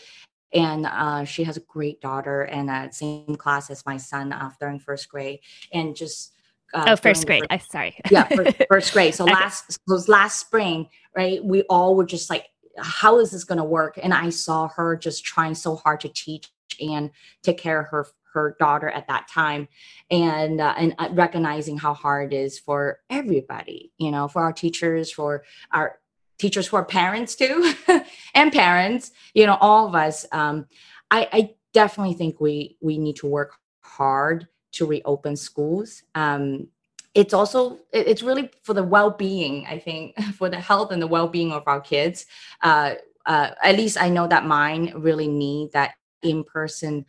and 0.54 0.86
uh, 0.86 1.24
she 1.24 1.44
has 1.44 1.58
a 1.58 1.62
great 1.62 2.02
daughter 2.02 2.42
and 2.42 2.70
uh, 2.70 2.92
same 2.92 3.36
class 3.36 3.70
as 3.70 3.86
my 3.86 3.98
son 3.98 4.34
uh, 4.34 4.52
during 4.60 4.80
first 4.80 5.10
grade, 5.10 5.40
and 5.74 5.96
just. 5.96 6.34
Uh, 6.74 6.86
oh, 6.88 6.96
first 6.96 7.26
grade. 7.26 7.42
First, 7.50 7.52
I 7.52 7.58
sorry. 7.58 7.96
yeah, 8.10 8.24
first, 8.24 8.64
first 8.70 8.94
grade. 8.94 9.14
So 9.14 9.24
okay. 9.26 9.34
last 9.34 9.78
was 9.88 10.08
last 10.08 10.40
spring, 10.40 10.88
right? 11.14 11.44
We 11.44 11.64
all 11.64 11.96
were 11.96 12.06
just 12.06 12.30
like 12.30 12.46
how 12.78 13.20
is 13.20 13.32
this 13.32 13.44
going 13.44 13.58
to 13.58 13.64
work? 13.64 14.00
And 14.02 14.14
I 14.14 14.30
saw 14.30 14.68
her 14.70 14.96
just 14.96 15.24
trying 15.24 15.56
so 15.56 15.76
hard 15.76 16.00
to 16.02 16.10
teach 16.10 16.50
and 16.80 17.12
take 17.44 17.58
care 17.58 17.82
of 17.82 17.88
her 17.88 18.08
her 18.34 18.56
daughter 18.60 18.90
at 18.90 19.08
that 19.10 19.28
time. 19.28 19.68
And 20.10 20.62
uh, 20.62 20.74
and 20.78 20.96
uh, 20.98 21.10
recognizing 21.12 21.78
how 21.78 21.94
hard 21.94 22.34
it 22.34 22.38
is 22.38 22.60
for 22.60 23.00
everybody 23.10 23.92
you 23.98 24.12
know 24.12 24.28
for 24.28 24.42
our 24.42 24.54
teachers 24.54 25.12
for 25.12 25.44
our 25.72 26.00
teachers 26.40 26.68
for 26.68 26.84
parents 26.84 27.36
too 27.36 27.74
and 28.34 28.52
parents 28.52 29.12
you 29.34 29.46
know 29.46 29.58
all 29.60 29.88
of 29.88 29.96
us. 29.96 30.26
Um, 30.32 30.68
I, 31.10 31.28
I 31.32 31.56
definitely 31.74 32.14
think 32.14 32.40
we 32.40 32.78
we 32.82 32.98
need 32.98 33.18
to 33.18 33.28
work 33.28 33.56
hard 33.82 34.48
to 34.74 34.86
reopen 34.86 35.36
schools. 35.36 36.04
Um, 36.16 36.68
it's 37.13 37.34
also 37.34 37.80
it's 37.91 38.24
really 38.24 38.50
for 38.63 38.74
the 38.74 38.84
well-being 38.84 39.65
i 39.67 39.78
think 39.78 40.17
for 40.38 40.50
the 40.50 40.60
health 40.60 40.91
and 40.91 41.02
the 41.02 41.08
well-being 41.08 41.52
of 41.52 41.63
our 41.67 41.82
kids. 41.82 42.26
Uh, 42.62 42.95
uh, 43.26 43.52
at 43.63 43.76
least 43.76 44.02
i 44.02 44.10
know 44.10 44.28
that 44.28 44.45
mine 44.45 44.93
really 44.95 45.28
need 45.28 45.71
that 45.74 45.93
in-person 46.24 47.06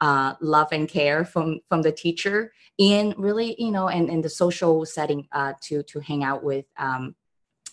uh, 0.00 0.34
love 0.40 0.68
and 0.72 0.88
care 0.88 1.24
from 1.24 1.60
from 1.68 1.82
the 1.82 1.92
teacher 1.92 2.52
in 2.78 3.14
really 3.16 3.56
you 3.58 3.70
know 3.70 3.88
and 3.88 4.10
in 4.10 4.20
the 4.20 4.28
social 4.28 4.84
setting 4.84 5.26
uh, 5.32 5.54
to 5.60 5.82
to 5.84 6.00
hang 6.00 6.22
out 6.22 6.44
with 6.44 6.66
um, 6.78 7.14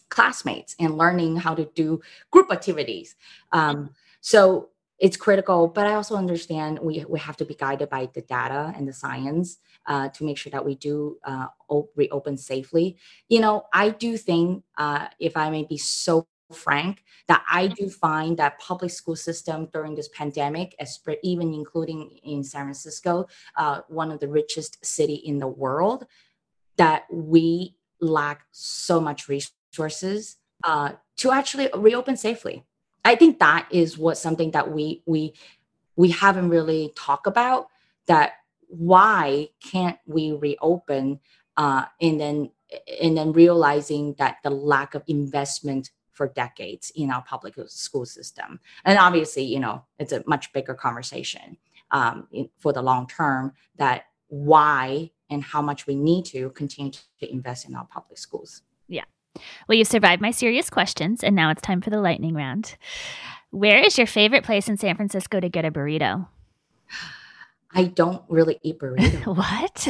classmates 0.09 0.75
and 0.79 0.97
learning 0.97 1.35
how 1.35 1.55
to 1.55 1.65
do 1.73 1.99
group 2.31 2.51
activities. 2.51 3.15
Um, 3.51 3.89
so 4.21 4.69
it's 4.99 5.17
critical 5.17 5.67
but 5.67 5.85
i 5.87 5.95
also 5.95 6.15
understand 6.15 6.79
we, 6.79 7.03
we 7.09 7.19
have 7.19 7.35
to 7.35 7.45
be 7.45 7.55
guided 7.55 7.89
by 7.89 8.07
the 8.13 8.21
data 8.21 8.71
and 8.75 8.87
the 8.87 8.93
science 8.93 9.57
uh, 9.85 10.09
to 10.09 10.23
make 10.23 10.37
sure 10.37 10.51
that 10.51 10.65
we 10.65 10.75
do 10.75 11.17
uh, 11.25 11.47
reopen 11.95 12.37
safely. 12.37 12.97
You 13.29 13.39
know 13.41 13.65
i 13.73 13.89
do 13.89 14.17
think 14.17 14.63
uh, 14.77 15.07
if 15.19 15.35
i 15.35 15.49
may 15.49 15.63
be 15.63 15.77
so 15.77 16.27
frank 16.51 17.03
that 17.27 17.43
i 17.49 17.65
do 17.65 17.89
find 17.89 18.37
that 18.37 18.59
public 18.59 18.91
school 18.91 19.15
system 19.15 19.67
during 19.73 19.95
this 19.95 20.09
pandemic 20.09 20.75
even 21.23 21.51
including 21.53 22.11
in 22.23 22.43
san 22.43 22.65
francisco 22.65 23.25
uh, 23.57 23.81
one 23.87 24.11
of 24.11 24.19
the 24.19 24.27
richest 24.27 24.85
city 24.85 25.15
in 25.15 25.39
the 25.39 25.47
world 25.47 26.05
that 26.77 27.05
we 27.11 27.75
lack 27.99 28.45
so 28.51 28.99
much 28.99 29.27
resources 29.27 30.37
uh, 30.63 30.91
to 31.17 31.31
actually 31.31 31.69
reopen 31.75 32.17
safely. 32.17 32.63
I 33.05 33.15
think 33.15 33.39
that 33.39 33.67
is 33.71 33.97
what 33.97 34.17
something 34.17 34.51
that 34.51 34.71
we 34.71 35.03
we 35.05 35.33
we 35.95 36.09
haven't 36.09 36.49
really 36.49 36.93
talked 36.95 37.27
about 37.27 37.67
that 38.07 38.33
why 38.77 39.49
can't 39.63 39.99
we 40.07 40.31
reopen 40.31 41.19
uh, 41.57 41.85
and 42.01 42.19
then 42.19 42.49
and 43.01 43.15
then 43.15 43.31
realizing 43.31 44.15
that 44.17 44.37
the 44.43 44.49
lack 44.49 44.95
of 44.95 45.03
investment 45.07 45.91
for 46.11 46.27
decades 46.27 46.91
in 46.95 47.11
our 47.11 47.23
public 47.23 47.53
school 47.67 48.05
system. 48.05 48.59
And 48.83 48.97
obviously 48.97 49.43
you 49.43 49.59
know 49.59 49.83
it's 49.99 50.11
a 50.11 50.23
much 50.25 50.51
bigger 50.53 50.73
conversation 50.73 51.57
um, 51.91 52.27
in, 52.31 52.49
for 52.57 52.73
the 52.73 52.81
long 52.81 53.07
term 53.07 53.53
that 53.77 54.05
why 54.27 55.11
and 55.29 55.43
how 55.43 55.61
much 55.61 55.85
we 55.85 55.95
need 55.95 56.25
to 56.25 56.49
continue 56.51 56.91
to 57.19 57.31
invest 57.31 57.67
in 57.67 57.75
our 57.75 57.85
public 57.85 58.17
schools. 58.17 58.63
Yeah. 58.87 59.05
Well 59.67 59.77
you've 59.77 59.87
survived 59.87 60.21
my 60.21 60.31
serious 60.31 60.71
questions 60.71 61.23
and 61.23 61.35
now 61.35 61.51
it's 61.51 61.61
time 61.61 61.81
for 61.81 61.91
the 61.91 62.01
lightning 62.01 62.33
round. 62.33 62.75
Where 63.51 63.77
is 63.77 63.99
your 63.99 64.07
favorite 64.07 64.43
place 64.43 64.67
in 64.67 64.77
san 64.77 64.95
francisco 64.95 65.39
to 65.39 65.49
get 65.49 65.63
a 65.63 65.69
burrito 65.71 66.27
I 67.75 67.85
don't 67.85 68.21
really 68.29 68.59
eat 68.61 68.79
burritos. 68.79 69.25
what? 69.37 69.87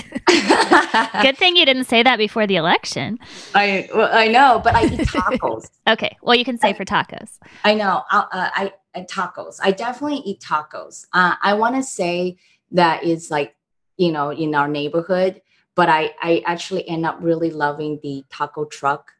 Good 1.21 1.37
thing 1.37 1.55
you 1.55 1.65
didn't 1.65 1.85
say 1.85 2.01
that 2.03 2.17
before 2.17 2.47
the 2.47 2.55
election. 2.55 3.19
I 3.53 3.89
well, 3.93 4.09
I 4.11 4.27
know, 4.27 4.61
but 4.63 4.75
I 4.75 4.85
eat 4.85 5.01
tacos. 5.01 5.69
okay, 5.87 6.17
well 6.21 6.35
you 6.35 6.45
can 6.45 6.57
say 6.57 6.73
for 6.73 6.85
tacos. 6.85 7.39
I 7.63 7.75
know. 7.75 8.03
Uh, 8.09 8.25
I, 8.31 8.73
I 8.95 9.01
tacos. 9.01 9.59
I 9.61 9.71
definitely 9.71 10.17
eat 10.25 10.39
tacos. 10.39 11.05
Uh, 11.13 11.35
I 11.41 11.53
want 11.55 11.75
to 11.75 11.83
say 11.83 12.37
that 12.71 13.03
is 13.03 13.29
like 13.29 13.55
you 13.97 14.11
know 14.11 14.31
in 14.31 14.55
our 14.55 14.67
neighborhood, 14.67 15.41
but 15.75 15.89
I 15.89 16.11
I 16.21 16.41
actually 16.45 16.87
end 16.87 17.05
up 17.05 17.17
really 17.19 17.51
loving 17.51 17.99
the 18.01 18.23
taco 18.29 18.65
truck 18.65 19.11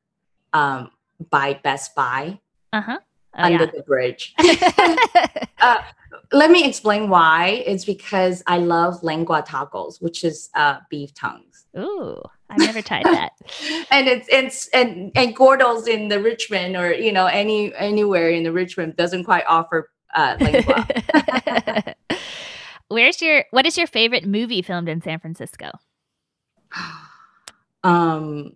um, 0.54 0.92
by 1.30 1.60
Best 1.64 1.96
Buy. 1.96 2.40
Uh 2.72 2.82
huh. 2.82 3.00
Oh, 3.36 3.44
under 3.44 3.66
yeah. 3.66 3.72
the 3.72 3.84
bridge. 3.84 4.36
uh, 5.60 5.82
let 6.32 6.52
me 6.52 6.68
explain 6.68 7.10
why. 7.10 7.64
It's 7.66 7.86
because 7.86 8.44
I 8.46 8.60
love 8.60 9.02
lengua 9.04 9.44
tacos, 9.44 10.02
which 10.02 10.24
is 10.24 10.50
uh, 10.56 10.80
beef 10.90 11.14
tongues. 11.14 11.66
Ooh, 11.78 12.22
I've 12.50 12.60
never 12.60 12.82
tried 12.82 13.06
that. 13.06 13.32
and 13.92 14.08
it's 14.08 14.28
it's 14.30 14.68
and 14.70 15.12
and 15.16 15.36
Gordo's 15.36 15.88
in 15.88 16.10
the 16.10 16.22
Richmond 16.22 16.78
or 16.78 16.94
you 16.94 17.12
know 17.12 17.26
any 17.26 17.74
anywhere 17.76 18.30
in 18.30 18.44
the 18.44 18.52
Richmond 18.52 18.96
doesn't 18.96 19.24
quite 19.24 19.46
offer 19.48 19.90
uh, 20.14 20.38
lengua. 20.40 21.96
Where's 22.90 23.22
your 23.22 23.46
what 23.50 23.66
is 23.66 23.78
your 23.78 23.88
favorite 23.88 24.28
movie 24.28 24.62
filmed 24.62 24.90
in 24.90 25.02
San 25.02 25.20
Francisco? 25.20 25.72
Um, 27.86 28.56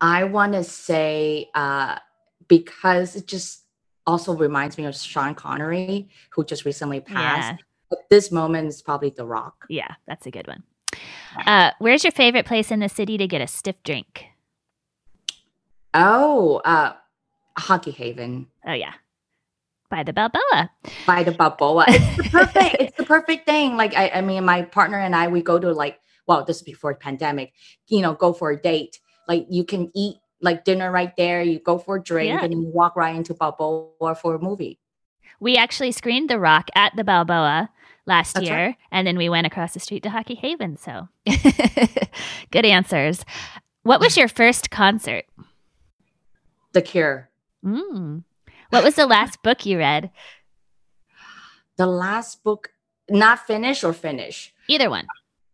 I 0.00 0.22
want 0.22 0.52
to 0.52 0.62
say 0.62 1.48
uh, 1.56 1.98
because 2.48 3.16
it 3.16 3.26
just 3.26 3.64
also 4.06 4.34
reminds 4.34 4.78
me 4.78 4.84
of 4.84 4.94
Sean 4.94 5.34
Connery, 5.34 6.08
who 6.30 6.44
just 6.44 6.64
recently 6.64 7.00
passed. 7.00 7.62
Yeah. 7.90 7.98
This 8.10 8.32
moment 8.32 8.68
is 8.68 8.82
probably 8.82 9.10
The 9.10 9.24
Rock. 9.26 9.66
Yeah, 9.68 9.94
that's 10.06 10.26
a 10.26 10.30
good 10.30 10.46
one. 10.46 10.62
Uh, 11.46 11.70
where's 11.78 12.04
your 12.04 12.12
favorite 12.12 12.46
place 12.46 12.70
in 12.70 12.80
the 12.80 12.88
city 12.88 13.18
to 13.18 13.26
get 13.26 13.40
a 13.40 13.46
stiff 13.46 13.76
drink? 13.84 14.26
Oh, 15.92 16.60
uh, 16.64 16.94
Hockey 17.58 17.90
Haven. 17.90 18.46
Oh 18.66 18.72
yeah, 18.72 18.92
by 19.90 20.02
the 20.02 20.12
Balboa. 20.12 20.70
By 21.06 21.22
the 21.22 21.32
Balboa. 21.32 21.84
It's 21.88 22.16
the 22.16 22.22
perfect. 22.30 22.76
it's 22.80 22.96
the 22.96 23.04
perfect 23.04 23.46
thing. 23.46 23.76
Like 23.76 23.94
I, 23.96 24.10
I 24.10 24.20
mean, 24.20 24.44
my 24.44 24.62
partner 24.62 24.98
and 24.98 25.14
I, 25.14 25.28
we 25.28 25.42
go 25.42 25.58
to 25.58 25.72
like, 25.72 26.00
well, 26.26 26.44
this 26.44 26.58
is 26.58 26.62
before 26.62 26.92
the 26.92 26.98
pandemic. 26.98 27.52
You 27.88 28.02
know, 28.02 28.14
go 28.14 28.32
for 28.32 28.50
a 28.50 28.60
date. 28.60 29.00
Like 29.28 29.46
you 29.50 29.64
can 29.64 29.90
eat 29.94 30.16
like 30.40 30.64
dinner 30.64 30.90
right 30.90 31.16
there. 31.16 31.42
You 31.42 31.58
go 31.58 31.78
for 31.78 31.96
a 31.96 32.02
drink 32.02 32.28
yeah. 32.28 32.44
and 32.44 32.52
you 32.52 32.62
walk 32.62 32.96
right 32.96 33.14
into 33.14 33.34
Balboa 33.34 34.14
for 34.14 34.34
a 34.34 34.38
movie. 34.38 34.78
We 35.40 35.56
actually 35.56 35.92
screened 35.92 36.30
The 36.30 36.38
Rock 36.38 36.70
at 36.74 36.96
the 36.96 37.04
Balboa 37.04 37.70
last 38.06 38.34
That's 38.34 38.46
year, 38.46 38.66
right. 38.66 38.76
and 38.90 39.06
then 39.06 39.18
we 39.18 39.28
went 39.28 39.46
across 39.46 39.74
the 39.74 39.80
street 39.80 40.02
to 40.04 40.10
Hockey 40.10 40.34
Haven. 40.34 40.76
So 40.76 41.08
good 42.50 42.64
answers. 42.64 43.24
What 43.82 44.00
was 44.00 44.16
your 44.16 44.28
first 44.28 44.70
concert? 44.70 45.26
The 46.72 46.82
Cure. 46.82 47.28
Mm. 47.64 48.24
What 48.70 48.84
was 48.84 48.94
the 48.94 49.06
last 49.06 49.42
book 49.44 49.66
you 49.66 49.78
read? 49.78 50.10
The 51.76 51.86
last 51.86 52.42
book, 52.42 52.72
not 53.08 53.46
finish 53.46 53.84
or 53.84 53.92
finish? 53.92 54.54
Either 54.68 54.88
one. 54.90 55.06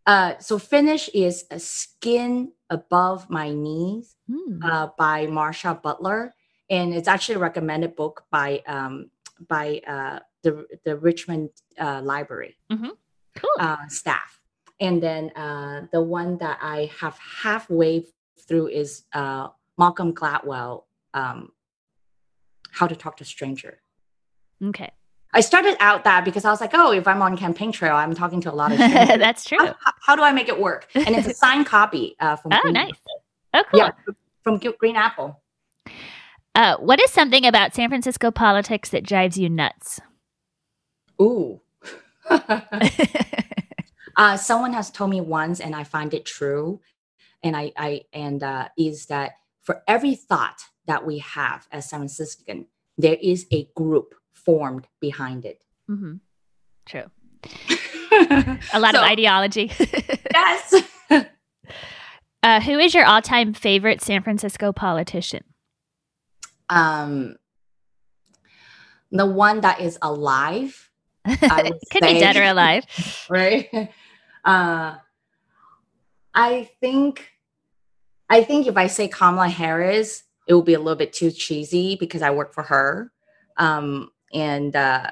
Uh, 0.05 0.33
so 0.39 0.57
finish 0.59 1.09
is 1.13 1.45
a 1.51 1.59
skin 1.59 2.51
above 2.73 3.29
my 3.29 3.51
knees 3.51 4.15
mm. 4.29 4.63
uh, 4.63 4.89
by 4.97 5.27
Marcia 5.27 5.79
Butler, 5.81 6.33
and 6.69 6.93
it's 6.93 7.07
actually 7.07 7.35
a 7.35 7.39
recommended 7.39 7.95
book 7.95 8.25
by 8.31 8.61
um, 8.67 9.09
by 9.47 9.81
uh, 9.87 10.19
the 10.43 10.65
the 10.85 10.97
Richmond 10.97 11.49
uh, 11.79 12.01
Library 12.03 12.57
mm-hmm. 12.71 12.93
cool. 13.37 13.57
Uh, 13.59 13.87
staff. 13.87 14.39
And 14.79 15.01
then 15.01 15.29
uh, 15.37 15.87
the 15.91 16.01
one 16.01 16.37
that 16.39 16.57
I 16.61 16.91
have 16.99 17.17
halfway 17.43 18.05
through 18.47 18.67
is 18.67 19.03
uh, 19.13 19.47
Malcolm 19.77 20.13
Gladwell, 20.13 20.83
um, 21.13 21.51
How 22.71 22.87
to 22.87 22.95
Talk 22.95 23.17
to 23.17 23.25
Stranger. 23.25 23.81
Okay. 24.61 24.91
I 25.33 25.41
started 25.41 25.75
out 25.79 26.03
that 26.03 26.25
because 26.25 26.45
I 26.45 26.51
was 26.51 26.61
like, 26.61 26.71
oh, 26.73 26.91
if 26.91 27.07
I'm 27.07 27.21
on 27.21 27.35
campaign 27.35 27.71
trail, 27.71 27.95
I'm 27.95 28.13
talking 28.13 28.39
to 28.41 28.51
a 28.51 28.53
lot 28.53 28.71
of 28.71 28.77
people. 28.77 29.17
That's 29.17 29.43
true. 29.43 29.57
How, 29.59 29.75
how, 30.01 30.15
do 30.15 30.21
I 30.21 30.31
make 30.31 30.47
it 30.47 30.59
work? 30.59 30.87
And 30.93 31.15
it's 31.15 31.27
a 31.27 31.33
signed 31.35 31.65
copy 31.65 32.15
uh, 32.19 32.35
from 32.35 32.53
Oh, 32.53 32.59
Green 32.61 32.73
nice. 32.73 32.91
Oh, 33.53 33.63
cool. 33.71 33.79
Yeah, 33.79 33.91
from 34.43 34.57
Green 34.57 34.95
Apple. 34.95 35.41
Uh, 36.55 36.77
what 36.77 37.01
is 37.01 37.11
something 37.11 37.45
about 37.45 37.73
San 37.73 37.89
Francisco 37.89 38.29
politics 38.29 38.89
that 38.89 39.03
drives 39.03 39.37
you 39.37 39.49
nuts? 39.49 39.99
Ooh. 41.19 41.61
uh, 42.29 42.61
someone 44.37 44.73
has 44.73 44.91
told 44.91 45.09
me 45.09 45.19
once, 45.19 45.59
and 45.59 45.75
I 45.75 45.83
find 45.83 46.13
it 46.13 46.25
true, 46.25 46.79
and 47.41 47.57
I, 47.57 47.71
I 47.75 48.01
and 48.13 48.43
uh, 48.43 48.69
is 48.77 49.07
that 49.07 49.31
for 49.61 49.81
every 49.87 50.15
thought 50.15 50.61
that 50.85 51.05
we 51.05 51.19
have 51.19 51.67
as 51.71 51.89
San 51.89 52.01
Franciscan, 52.01 52.67
there 52.97 53.17
is 53.19 53.47
a 53.51 53.67
group 53.75 54.13
formed 54.33 54.87
behind 54.99 55.45
it. 55.45 55.61
Mm-hmm. 55.89 56.15
True. 56.85 57.09
a 58.73 58.79
lot 58.79 58.93
so, 58.93 59.01
of 59.01 59.05
ideology. 59.05 59.71
yes. 60.33 60.83
Uh, 62.43 62.59
who 62.59 62.77
is 62.77 62.93
your 62.93 63.05
all-time 63.05 63.53
favorite 63.53 64.01
San 64.01 64.21
Francisco 64.21 64.73
politician? 64.73 65.43
Um, 66.69 67.37
the 69.11 69.25
one 69.25 69.61
that 69.61 69.79
is 69.79 69.97
alive. 70.01 70.89
Could 71.25 71.39
say, 71.39 72.13
be 72.13 72.19
dead 72.19 72.35
or 72.35 72.43
alive, 72.43 72.85
right? 73.29 73.69
Uh, 74.43 74.95
I 76.33 76.69
think, 76.81 77.29
I 78.29 78.43
think 78.43 78.67
if 78.67 78.75
I 78.75 78.87
say 78.87 79.07
Kamala 79.07 79.47
Harris, 79.47 80.23
it 80.47 80.53
will 80.53 80.63
be 80.63 80.73
a 80.73 80.79
little 80.79 80.97
bit 80.97 81.13
too 81.13 81.31
cheesy 81.31 81.95
because 81.95 82.21
I 82.21 82.31
work 82.31 82.53
for 82.53 82.63
her. 82.63 83.11
Um, 83.55 84.09
and 84.33 84.75
uh, 84.75 85.11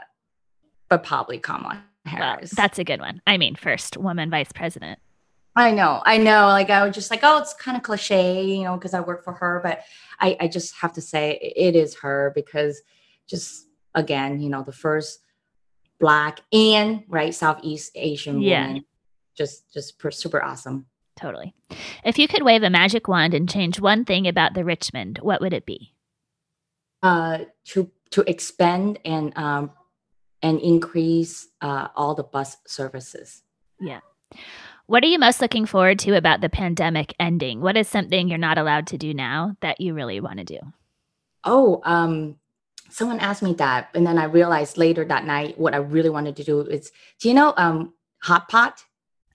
but 0.90 1.04
probably 1.04 1.40
Kamala 1.40 1.84
Harris. 2.06 2.52
That's 2.52 2.80
a 2.80 2.84
good 2.84 3.00
one. 3.00 3.22
I 3.26 3.38
mean, 3.38 3.56
first 3.56 3.98
woman 3.98 4.30
vice 4.30 4.52
president. 4.52 5.00
I 5.56 5.72
know, 5.72 6.02
I 6.06 6.18
know. 6.18 6.48
Like 6.48 6.70
I 6.70 6.86
was 6.86 6.96
just 6.96 7.12
like, 7.12 7.22
oh, 7.24 7.40
it's 7.40 7.54
kind 7.54 7.76
of 7.76 7.84
cliche, 7.84 8.44
you 8.44 8.64
know, 8.64 8.76
because 8.76 8.94
I 8.94 9.02
work 9.02 9.24
for 9.24 9.34
her. 9.34 9.60
But 9.62 9.82
I, 10.20 10.38
I 10.40 10.48
just 10.48 10.76
have 10.78 10.94
to 10.94 11.02
say 11.02 11.38
it 11.56 11.76
is 11.76 11.96
her 11.96 12.32
because 12.36 12.82
just 13.28 13.68
again, 13.94 14.40
you 14.40 14.50
know, 14.50 14.64
the 14.64 14.72
first 14.72 15.20
black 16.00 16.40
and 16.54 17.04
right 17.08 17.34
Southeast 17.34 17.92
Asian 17.96 18.42
yeah. 18.42 18.68
woman, 18.68 18.86
just 19.38 19.72
just 19.74 19.96
super 20.14 20.42
awesome. 20.42 20.86
Totally. 21.20 21.54
If 22.04 22.18
you 22.18 22.28
could 22.28 22.44
wave 22.44 22.64
a 22.64 22.70
magic 22.70 23.08
wand 23.08 23.34
and 23.34 23.50
change 23.50 23.80
one 23.80 24.06
thing 24.06 24.28
about 24.28 24.54
the 24.54 24.64
Richmond, 24.64 25.20
what 25.22 25.42
would 25.42 25.54
it 25.54 25.66
be? 25.66 25.94
Uh, 27.04 27.40
to 27.66 27.92
to 28.12 28.30
expand 28.30 29.00
and 29.06 29.38
um, 29.38 29.72
and 30.42 30.60
increase 30.60 31.48
uh, 31.62 31.88
all 31.96 32.16
the 32.16 32.24
bus 32.24 32.58
services. 32.66 33.44
Yeah. 33.80 34.00
What 34.88 35.04
are 35.04 35.08
you 35.08 35.20
most 35.20 35.42
looking 35.42 35.66
forward 35.66 36.00
to 36.00 36.18
about 36.18 36.42
the 36.42 36.50
pandemic 36.50 37.14
ending? 37.20 37.62
What 37.62 37.78
is 37.78 37.88
something 37.88 38.28
you're 38.28 38.38
not 38.38 38.58
allowed 38.58 38.88
to 38.88 38.98
do 38.98 39.14
now 39.14 39.56
that 39.62 39.80
you 39.80 39.94
really 39.94 40.20
want 40.20 40.40
to 40.40 40.44
do? 40.44 40.60
Oh, 41.44 41.82
um, 41.86 42.36
someone 42.90 43.20
asked 43.20 43.42
me 43.42 43.54
that, 43.54 43.90
and 43.94 44.06
then 44.06 44.18
I 44.18 44.26
realized 44.26 44.78
later 44.78 45.06
that 45.06 45.26
night 45.26 45.58
what 45.58 45.74
I 45.74 45.78
really 45.78 46.10
wanted 46.10 46.36
to 46.38 46.44
do 46.44 46.62
is, 46.62 46.92
do 47.20 47.30
you 47.30 47.34
know, 47.34 47.54
um, 47.56 47.94
hot 48.22 48.50
pot 48.50 48.84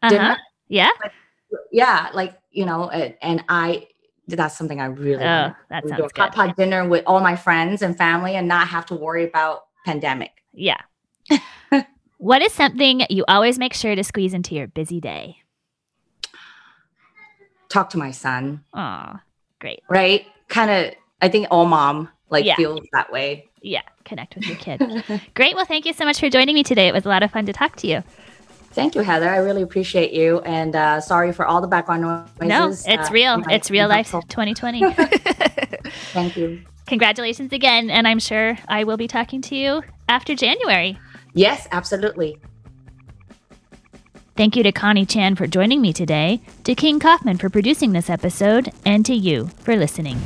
uh-huh. 0.03 0.11
dinner? 0.11 0.37
Yeah, 0.69 0.91
yeah, 1.73 2.11
like 2.13 2.37
you 2.51 2.67
know, 2.67 2.91
and, 2.91 3.15
and 3.23 3.45
I 3.49 3.89
that's 4.27 4.57
something 4.57 4.81
I 4.81 4.87
really 4.87 5.23
oh, 5.23 5.55
that 5.71 5.87
sounds 5.87 6.13
good. 6.13 6.17
Hot 6.17 6.35
pot 6.35 6.57
dinner 6.57 6.89
with 6.89 7.05
all 7.07 7.21
my 7.21 7.37
friends 7.37 7.83
and 7.83 7.97
family, 7.97 8.35
and 8.35 8.49
not 8.49 8.69
have 8.69 8.87
to 8.87 8.95
worry 8.95 9.25
about 9.25 9.67
pandemic. 9.85 10.43
Yeah. 10.53 10.81
what 12.19 12.43
is 12.43 12.53
something 12.53 13.07
you 13.11 13.25
always 13.29 13.59
make 13.59 13.75
sure 13.75 13.95
to 13.95 14.05
squeeze 14.05 14.35
into 14.35 14.55
your 14.55 14.67
busy 14.67 15.01
day? 15.01 15.39
Talk 17.69 17.91
to 17.91 17.99
my 17.99 18.11
son. 18.11 18.65
Oh, 18.75 19.19
great. 19.61 19.81
Right? 19.89 20.27
Kind 20.49 20.71
of. 20.71 20.95
I 21.23 21.29
think 21.29 21.47
all 21.51 21.65
mom 21.65 22.11
like 22.31 22.45
yeah. 22.45 22.57
feels 22.57 22.81
that 22.93 23.11
way. 23.13 23.49
Yeah, 23.63 23.83
connect 24.05 24.35
with 24.35 24.47
your 24.47 24.57
kid. 24.57 24.81
great. 25.35 25.57
Well, 25.57 25.65
thank 25.65 25.87
you 25.87 25.93
so 25.93 26.05
much 26.05 26.21
for 26.21 26.29
joining 26.29 26.55
me 26.55 26.63
today. 26.63 26.89
It 26.89 26.95
was 26.95 27.05
a 27.05 27.09
lot 27.09 27.23
of 27.23 27.31
fun 27.31 27.47
to 27.47 27.53
talk 27.53 27.77
to 27.77 27.87
you. 27.87 28.03
Thank 28.77 28.95
you, 28.95 29.01
Heather. 29.01 29.31
I 29.31 29.39
really 29.39 29.63
appreciate 29.63 30.13
you, 30.13 30.41
and 30.41 30.77
uh, 30.77 31.01
sorry 31.01 31.33
for 31.33 31.47
all 31.47 31.63
the 31.63 31.67
background 31.67 32.03
noises. 32.03 32.27
No, 32.41 32.69
it's 32.69 32.87
uh, 33.09 33.11
real. 33.11 33.39
my- 33.39 33.55
It's 33.55 33.71
real 33.71 33.89
life 33.89 34.11
helpful. 34.11 34.29
2020. 34.29 34.85
Thank 36.13 36.37
you. 36.37 36.61
Congratulations 36.87 37.55
again, 37.55 37.89
and 37.89 38.07
I'm 38.07 38.19
sure 38.19 38.59
I 38.69 38.85
will 38.85 38.99
be 38.99 39.09
talking 39.09 39.41
to 39.43 39.57
you 39.57 39.83
after 40.11 40.35
January. 40.35 40.99
Yes, 41.33 41.67
absolutely. 41.73 42.39
Thank 44.37 44.57
you 44.57 44.63
to 44.63 44.73
Connie 44.73 45.07
Chan 45.07 45.37
for 45.37 45.47
joining 45.47 45.81
me 45.81 45.95
today, 45.95 46.43
to 46.65 46.75
King 46.75 47.01
Kaufman 47.01 47.39
for 47.39 47.49
producing 47.49 47.93
this 47.93 48.11
episode, 48.11 48.73
and 48.85 49.07
to 49.07 49.15
you 49.15 49.47
for 49.61 49.75
listening. 49.75 50.21